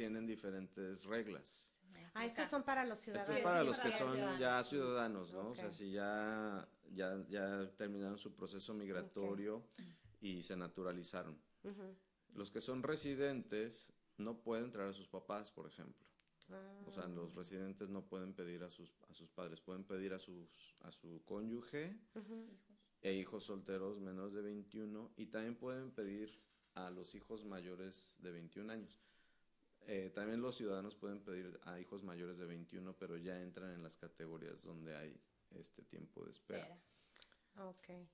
[0.00, 1.70] tienen diferentes reglas.
[2.14, 3.36] ah, estos son para los Esto ciudadanos.
[3.36, 5.50] es para los que son ya ciudadanos, ¿no?
[5.50, 9.62] O sea, si ya, ya, ya terminaron su proceso migratorio
[10.22, 11.38] y se naturalizaron.
[12.32, 16.06] Los que son residentes no pueden traer a sus papás, por ejemplo.
[16.48, 20.14] Ah, O sea, los residentes no pueden pedir a sus, a sus padres, pueden pedir
[20.14, 21.94] a, sus, a su cónyuge
[23.02, 26.40] e hijos solteros menores de 21 y también pueden pedir
[26.74, 28.98] a los hijos mayores de 21 años.
[29.92, 33.82] Eh, también los ciudadanos pueden pedir a hijos mayores de 21, pero ya entran en
[33.82, 35.20] las categorías donde hay
[35.50, 36.80] este tiempo de espera.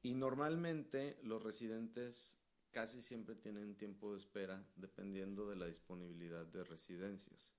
[0.00, 6.64] Y normalmente los residentes casi siempre tienen tiempo de espera dependiendo de la disponibilidad de
[6.64, 7.52] residencias.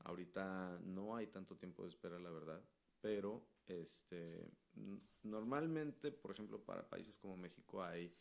[0.00, 2.62] Ahorita no hay tanto tiempo de espera, la verdad,
[3.00, 4.46] pero este
[5.22, 8.14] normalmente, por ejemplo, para países como México hay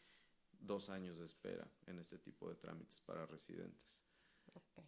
[0.58, 4.06] dos años de espera en este tipo de trámites para residentes.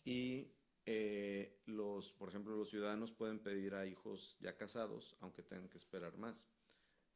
[0.04, 0.52] Y
[0.86, 5.78] eh, los, por ejemplo, los ciudadanos pueden pedir a hijos ya casados, aunque tengan que
[5.78, 6.48] esperar más.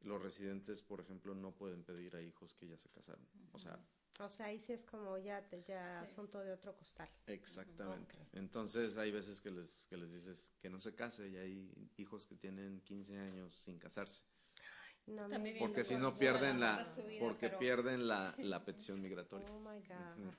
[0.00, 3.28] Los residentes, por ejemplo, no pueden pedir a hijos que ya se casaron.
[3.52, 3.78] O sea,
[4.18, 6.12] O sea, ahí sí es como ya, te- ya Sí.
[6.12, 7.08] asunto de otro costal.
[7.26, 8.16] exactamente.
[8.32, 12.26] Entonces, hay veces que les, que les dices que no se case y hay hijos
[12.26, 14.24] que tienen 15 años sin casarse.
[15.06, 19.48] No me Porque si no pierden la, vida, porque pero- pierden la, la petición migratoria.
[19.50, 20.34] Oh my God.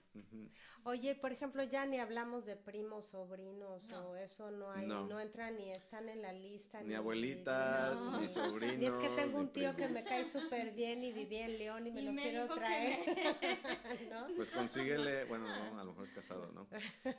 [0.84, 4.10] Oye, por ejemplo, ya ni hablamos de primos, sobrinos No.
[4.10, 5.06] o eso no hay, No.
[5.08, 6.82] no, entran ni están en la lista.
[6.82, 8.20] Ni abuelitas, no.
[8.22, 8.82] ni sobrinos.
[8.82, 11.58] Y es que tengo ni un tío que me cae súper bien y vivía en
[11.60, 13.00] León y me Y lo me quiero que traer.
[14.10, 14.28] ¿No?
[14.36, 16.68] Pues consíguele, bueno, no, a lo mejor es casado, ¿no?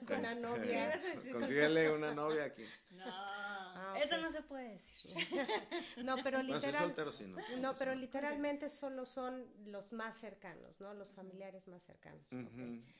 [0.06, 1.00] Con una Este, novia.
[1.32, 2.64] Consíguele una novia aquí.
[2.90, 3.04] No,
[3.84, 5.12] Ah, eso no se puede decir.
[6.04, 6.84] No, pero literal.
[6.84, 7.38] soltero, sí, no.
[7.58, 10.94] No, pero literalmente solo son los más cercanos, ¿no?
[10.94, 12.26] Los familiares más cercanos.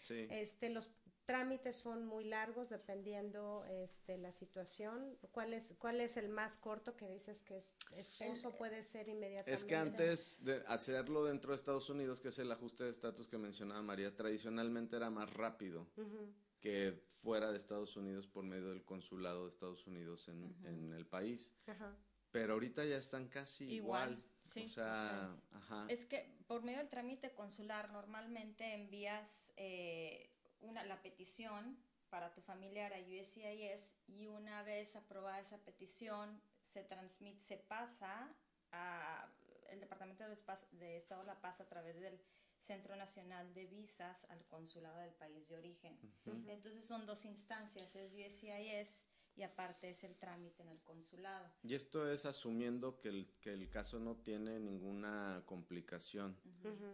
[0.03, 0.27] sí.
[0.31, 0.91] Este, los
[1.25, 5.17] trámites son muy largos dependiendo este, la situación.
[5.31, 9.53] ¿Cuál es, ¿Cuál es el más corto que dices que es esposo puede ser inmediatamente?
[9.53, 13.29] Es que antes de hacerlo dentro de Estados Unidos, que es el ajuste de estatus
[13.29, 18.71] que mencionaba María, tradicionalmente era más rápido Ujú, que fuera de Estados Unidos por medio
[18.71, 21.55] del consulado de Estados Unidos en, en el país.
[21.67, 21.95] Ajá.
[22.31, 24.13] Pero ahorita ya están casi igual.
[24.13, 24.65] Igual, sí.
[24.65, 25.87] O sea, ajá.
[25.89, 31.77] Es que por medio del trámite consular normalmente envías eh, una, la petición
[32.11, 36.41] para tu familiar a USCIS y una vez aprobada esa petición
[36.73, 38.33] se transmite, se pasa
[38.71, 39.29] a
[39.69, 40.25] el Departamento
[40.73, 42.21] de Estado la pasa a través del
[42.63, 45.99] Centro Nacional de Visas al consulado del país de origen.
[46.47, 49.05] Entonces son dos instancias, es USCIS
[49.35, 51.51] y aparte es el trámite en el consulado.
[51.63, 56.37] Y esto es asumiendo que el, que el caso no tiene ninguna complicación.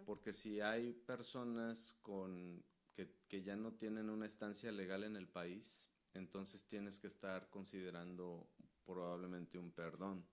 [0.07, 5.29] Porque si hay personas con que, que ya no tienen una estancia legal en el
[5.29, 8.49] país, entonces tienes que estar considerando
[8.85, 10.27] probablemente un perdón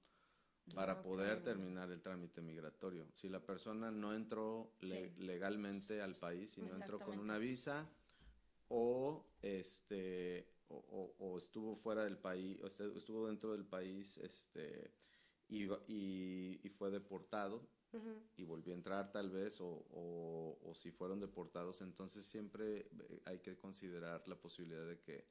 [0.73, 3.07] para poder terminar el trámite migratorio.
[3.13, 5.21] Si la persona no entró le- Sí.
[5.21, 7.87] legalmente al país y no entró con una visa
[8.69, 14.17] o este o, o- o estuvo fuera del país o este- estuvo dentro del país
[14.17, 14.91] este
[15.47, 17.69] y, va- y- y fue deportado
[18.35, 23.21] y volvió a entrar tal vez o, o- o si fueron deportados, entonces siempre eh,
[23.25, 25.27] hay que considerar la posibilidad de que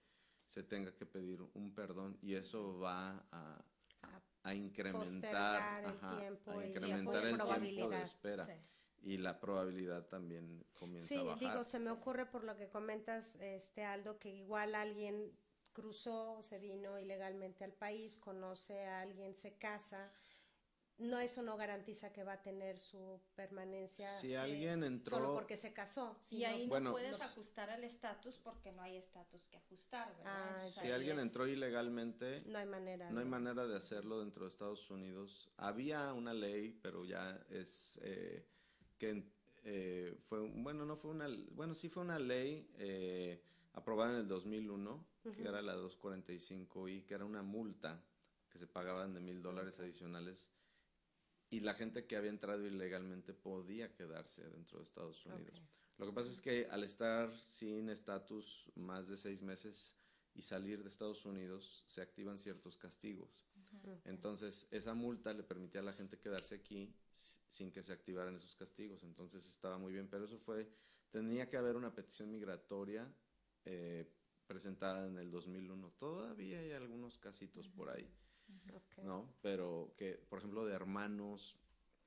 [0.46, 3.64] se tenga que pedir un perdón y eso va a,
[4.02, 8.52] A a incrementar, ajá, tiempo a incrementar el tiempo de espera Sí.
[9.02, 11.38] y la probabilidad también comienza Sí, a bajar.
[11.40, 15.32] digo, se me ocurre por lo que comentas, este Aldo, que igual alguien
[15.72, 20.12] cruzó, se vino ilegalmente al país, conoce a alguien, se casa,
[20.98, 25.56] no eso no garantiza que va a tener su permanencia si alguien entró solo porque
[25.56, 30.16] se casó y ahí no puedes ajustar el estatus porque no hay estatus que ajustar
[30.18, 30.52] ¿verdad?
[30.52, 34.50] Ah, si alguien entró ilegalmente no hay manera no hay manera de hacerlo dentro de
[34.50, 35.50] Estados Unidos.
[35.56, 38.46] Había una ley pero ya es eh,
[38.98, 39.24] que
[39.64, 43.42] eh, fue bueno no fue una bueno sí fue una ley eh,
[43.72, 48.00] aprobada en el 2001 que era la 245 y que era una multa
[48.50, 50.50] que se pagaban de mil dólares adicionales
[51.54, 55.62] y la gente que había entrado ilegalmente podía quedarse dentro de Estados Unidos.
[55.98, 59.94] Lo que pasa es que al estar sin estatus más de seis meses
[60.34, 63.46] y salir de Estados Unidos, se activan ciertos castigos.
[64.04, 68.56] Entonces, esa multa le permitía a la gente quedarse aquí sin que se activaran esos
[68.56, 69.04] castigos.
[69.04, 70.08] Entonces, estaba muy bien.
[70.08, 70.68] Pero eso fue,
[71.12, 73.08] tenía que haber una petición migratoria
[73.64, 74.10] eh,
[74.48, 75.92] presentada en el 2001.
[75.98, 78.12] Todavía hay algunos casitos por ahí.
[79.02, 79.34] ¿No?
[79.42, 81.56] Pero que, por ejemplo, de hermanos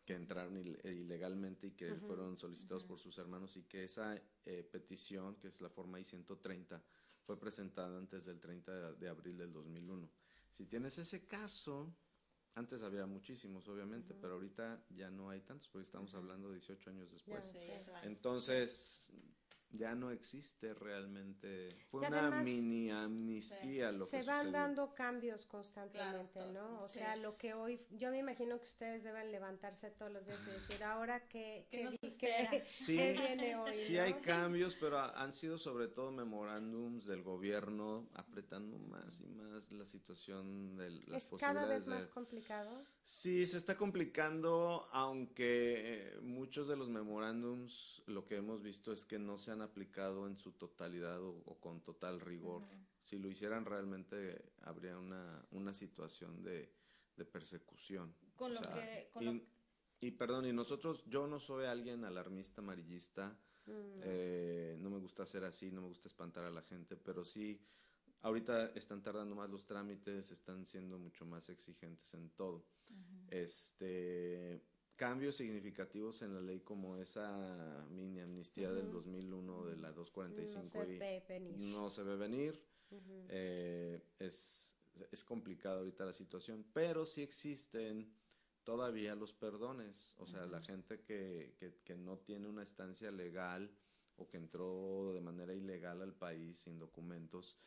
[0.07, 5.35] que entraron ilegalmente y que fueron solicitados por sus hermanos y que esa eh, petición,
[5.35, 6.81] que es la forma I-130,
[7.25, 10.09] fue presentada antes del 30 de, abril del 2001.
[10.49, 11.93] Si tienes ese caso,
[12.55, 17.11] antes había muchísimos, obviamente, pero ahorita ya no hay tantos, porque estamos hablando 18 años
[17.11, 17.53] después.
[18.03, 19.11] Entonces,
[19.71, 21.77] ya no existe realmente.
[21.89, 26.81] Fue una mini amnistía lo se que Se van dando cambios constantemente, ¿no?
[26.83, 30.39] O sea, lo que hoy, yo me imagino que ustedes deben levantarse todos los días
[30.47, 31.89] y decir, ahora qué, qué,
[33.13, 33.73] viene hoy.
[33.73, 39.71] Sí hay cambios, pero han sido sobre todo memorándums del gobierno apretando más y más
[39.71, 42.83] la situación de las ¿Es cada vez más complicado?
[43.03, 49.05] Sí, se está complicando, aunque eh, muchos de los memorándums lo que hemos visto es
[49.05, 52.63] que no se han aplicado en su totalidad o, con total rigor.
[52.99, 56.71] Si lo hicieran realmente habría una, una situación de,
[57.31, 58.13] persecución.
[58.35, 59.09] Con lo que...
[60.01, 63.29] y, perdón, y nosotros, yo no soy alguien alarmista, amarillista,
[63.65, 64.01] mm.
[64.03, 67.59] eh, no me gusta ser así, no me gusta espantar a la gente, pero sí
[68.21, 72.65] Ahorita están tardando más los trámites, están siendo mucho más exigentes en todo.
[73.29, 74.61] Este
[74.97, 80.69] cambios significativos en la ley como esa mini amnistía del 2001 de la 245 no
[80.69, 81.57] se ve venir.
[81.57, 82.61] No se ve venir.
[83.29, 84.75] Eh, es,
[85.11, 88.11] es complicada ahorita la situación, pero sí existen
[88.63, 93.71] todavía los perdones, o sea, la gente que, que, que no tiene una estancia legal
[94.17, 97.57] o que entró de manera ilegal al país sin documentos,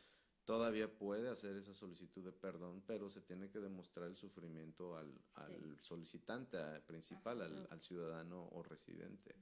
[0.51, 5.09] todavía puede hacer esa solicitud de perdón, pero se tiene que demostrar el sufrimiento al,
[5.35, 9.33] al solicitante principal, al, al, ciudadano o residente.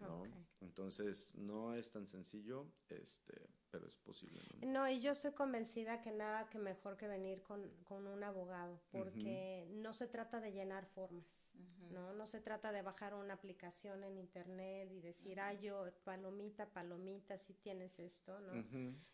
[0.00, 0.24] ¿No?
[0.60, 4.40] Entonces no es tan sencillo, este, pero es posible.
[4.62, 4.88] ¿no?
[4.88, 9.66] y yo estoy convencida que nada que mejor que venir con, con un abogado, porque
[9.70, 11.52] no se trata de llenar formas,
[11.90, 12.12] ¿no?
[12.14, 17.38] No se trata de bajar una aplicación en internet y decir, ah, yo, palomita, palomita,
[17.38, 18.64] si tienes esto, ¿no?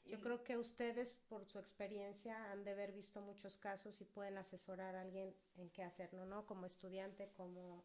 [0.04, 4.38] Yo creo que ustedes, por su experiencia, han de haber visto muchos casos y pueden
[4.38, 6.46] asesorar a alguien en qué hacerlo, ¿no?
[6.46, 7.84] Como estudiante, como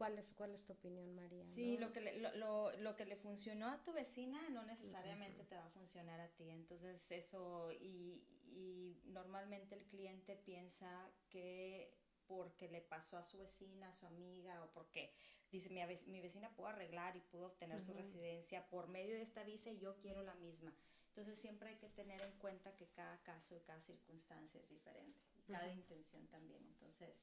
[0.00, 1.44] ¿Cuál es, ¿Cuál es tu opinión, María?
[1.54, 5.54] Sí, lo, que le, lo, lo, que le funcionó a tu vecina no necesariamente te
[5.54, 6.48] va a funcionar a ti.
[6.48, 11.92] Entonces, eso, y, y normalmente el cliente piensa que
[12.26, 15.12] porque le pasó a su vecina, a su amiga, o porque
[15.52, 19.44] dice, mi, mi vecina pudo arreglar y pudo obtener su residencia por medio de esta
[19.44, 20.74] visa y yo quiero la misma.
[21.08, 25.20] Entonces siempre hay que tener en cuenta que cada caso y cada circunstancia es diferente,
[25.46, 26.64] cada intención también.
[26.64, 27.20] Entonces,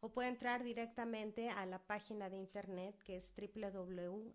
[0.00, 4.32] o puede entrar directamente a la página de internet que es www.dlg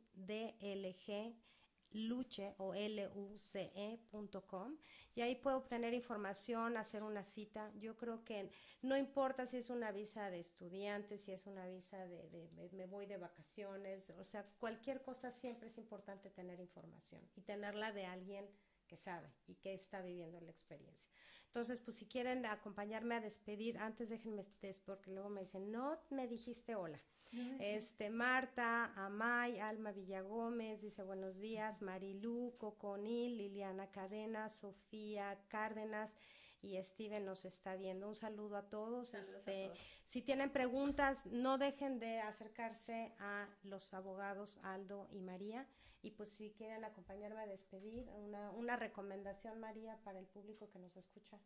[1.93, 4.77] luce o luce.com
[5.15, 7.71] y ahí puede obtener información, hacer una cita.
[7.79, 8.49] Yo creo que
[8.81, 13.05] no importa si es una visa de estudiante, si es una visa de, me voy
[13.05, 18.49] de vacaciones, o sea, cualquier cosa siempre es importante tener información y tenerla de alguien
[18.87, 21.09] que sabe y que está viviendo la experiencia.
[21.53, 24.43] Entonces, pues si quieren acompañarme a despedir, antes déjenme,
[24.87, 26.99] porque luego me dicen, no me dijiste hola.
[27.59, 36.15] Este, Marta, Amay, Alma Villagómez, dice buenos días, Marilú, Coconil, Liliana Cadena, Sofía Cárdenas,
[36.63, 38.07] y Steven nos está viendo.
[38.07, 39.13] Un saludo a todos.
[39.13, 39.71] este,
[40.05, 45.67] Si tienen preguntas, no dejen de acercarse a los abogados Aldo y María.
[46.01, 50.79] Y pues si quieren acompañarme a despedir, una, una recomendación, María, para el público que
[50.79, 51.39] nos escucha.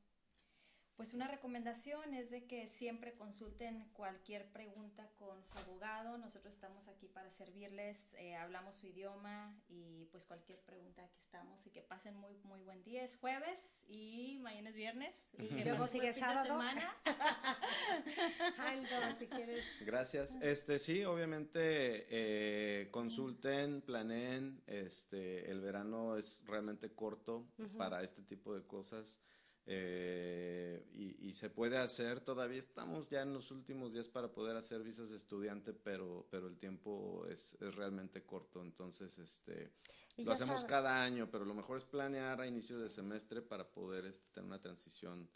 [0.98, 6.18] Pues una recomendación es de que siempre consulten cualquier pregunta con su abogado.
[6.18, 11.64] Nosotros estamos aquí para servirles, eh, hablamos su idioma y pues cualquier pregunta aquí estamos
[11.68, 13.04] y que pasen muy muy buen día.
[13.04, 15.14] Es jueves y mañana es viernes.
[15.38, 16.60] Y luego sigue sábado.
[18.58, 19.66] Aldo, si quieres.
[19.82, 20.36] Gracias.
[20.42, 24.64] Este sí, obviamente eh, consulten, planeen.
[24.66, 27.46] Este el verano es realmente corto
[27.78, 29.22] para este tipo de cosas.
[29.70, 34.82] Eh, y, se puede hacer, todavía estamos ya en los últimos días para poder hacer
[34.82, 39.72] visas de estudiante, pero, pero el tiempo es, es realmente corto, entonces este,
[40.16, 44.06] lo hacemos cada año, pero lo mejor es planear a inicio de semestre para poder
[44.06, 45.30] este, tener una transición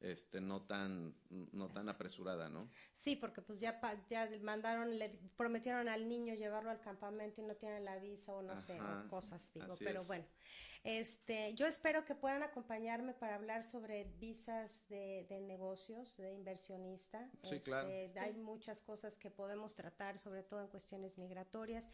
[0.00, 2.70] este no tan no tan apresurada, ¿no?
[2.94, 7.54] Sí, porque pues ya ya mandaron le prometieron al niño llevarlo al campamento y no
[7.56, 8.78] tiene la visa o no sé,
[9.08, 10.24] cosas digo, pero bueno.
[10.82, 17.30] Este, yo espero que puedan acompañarme para hablar sobre visas de, negocios, de inversionista.
[17.42, 17.88] Sí, claro.
[17.88, 21.88] Este, hay muchas cosas que podemos tratar, sobre todo en cuestiones migratorias.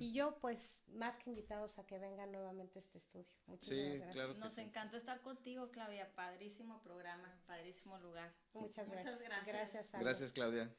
[0.00, 3.26] Y yo, pues, más que invitados a que vengan nuevamente a este estudio.
[3.46, 4.14] Muchísimas gracias.
[4.14, 6.12] Claro Nos encantó estar contigo, Claudia.
[6.14, 8.34] Padrísimo programa, padrísimo lugar.
[8.52, 9.14] Muchas gracias.
[9.14, 9.46] Muchas gracias.
[9.46, 10.74] Gracias, gracias Claudia.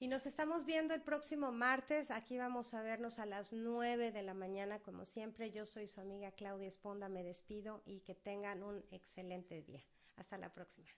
[0.00, 2.12] Y nos estamos viendo el próximo martes.
[2.12, 5.50] Aquí vamos a vernos a las 9 de la mañana, como siempre.
[5.50, 7.08] Yo soy su amiga Claudia Esponda.
[7.08, 9.82] Me despido y que tengan un excelente día.
[10.14, 10.88] Hasta la próxima.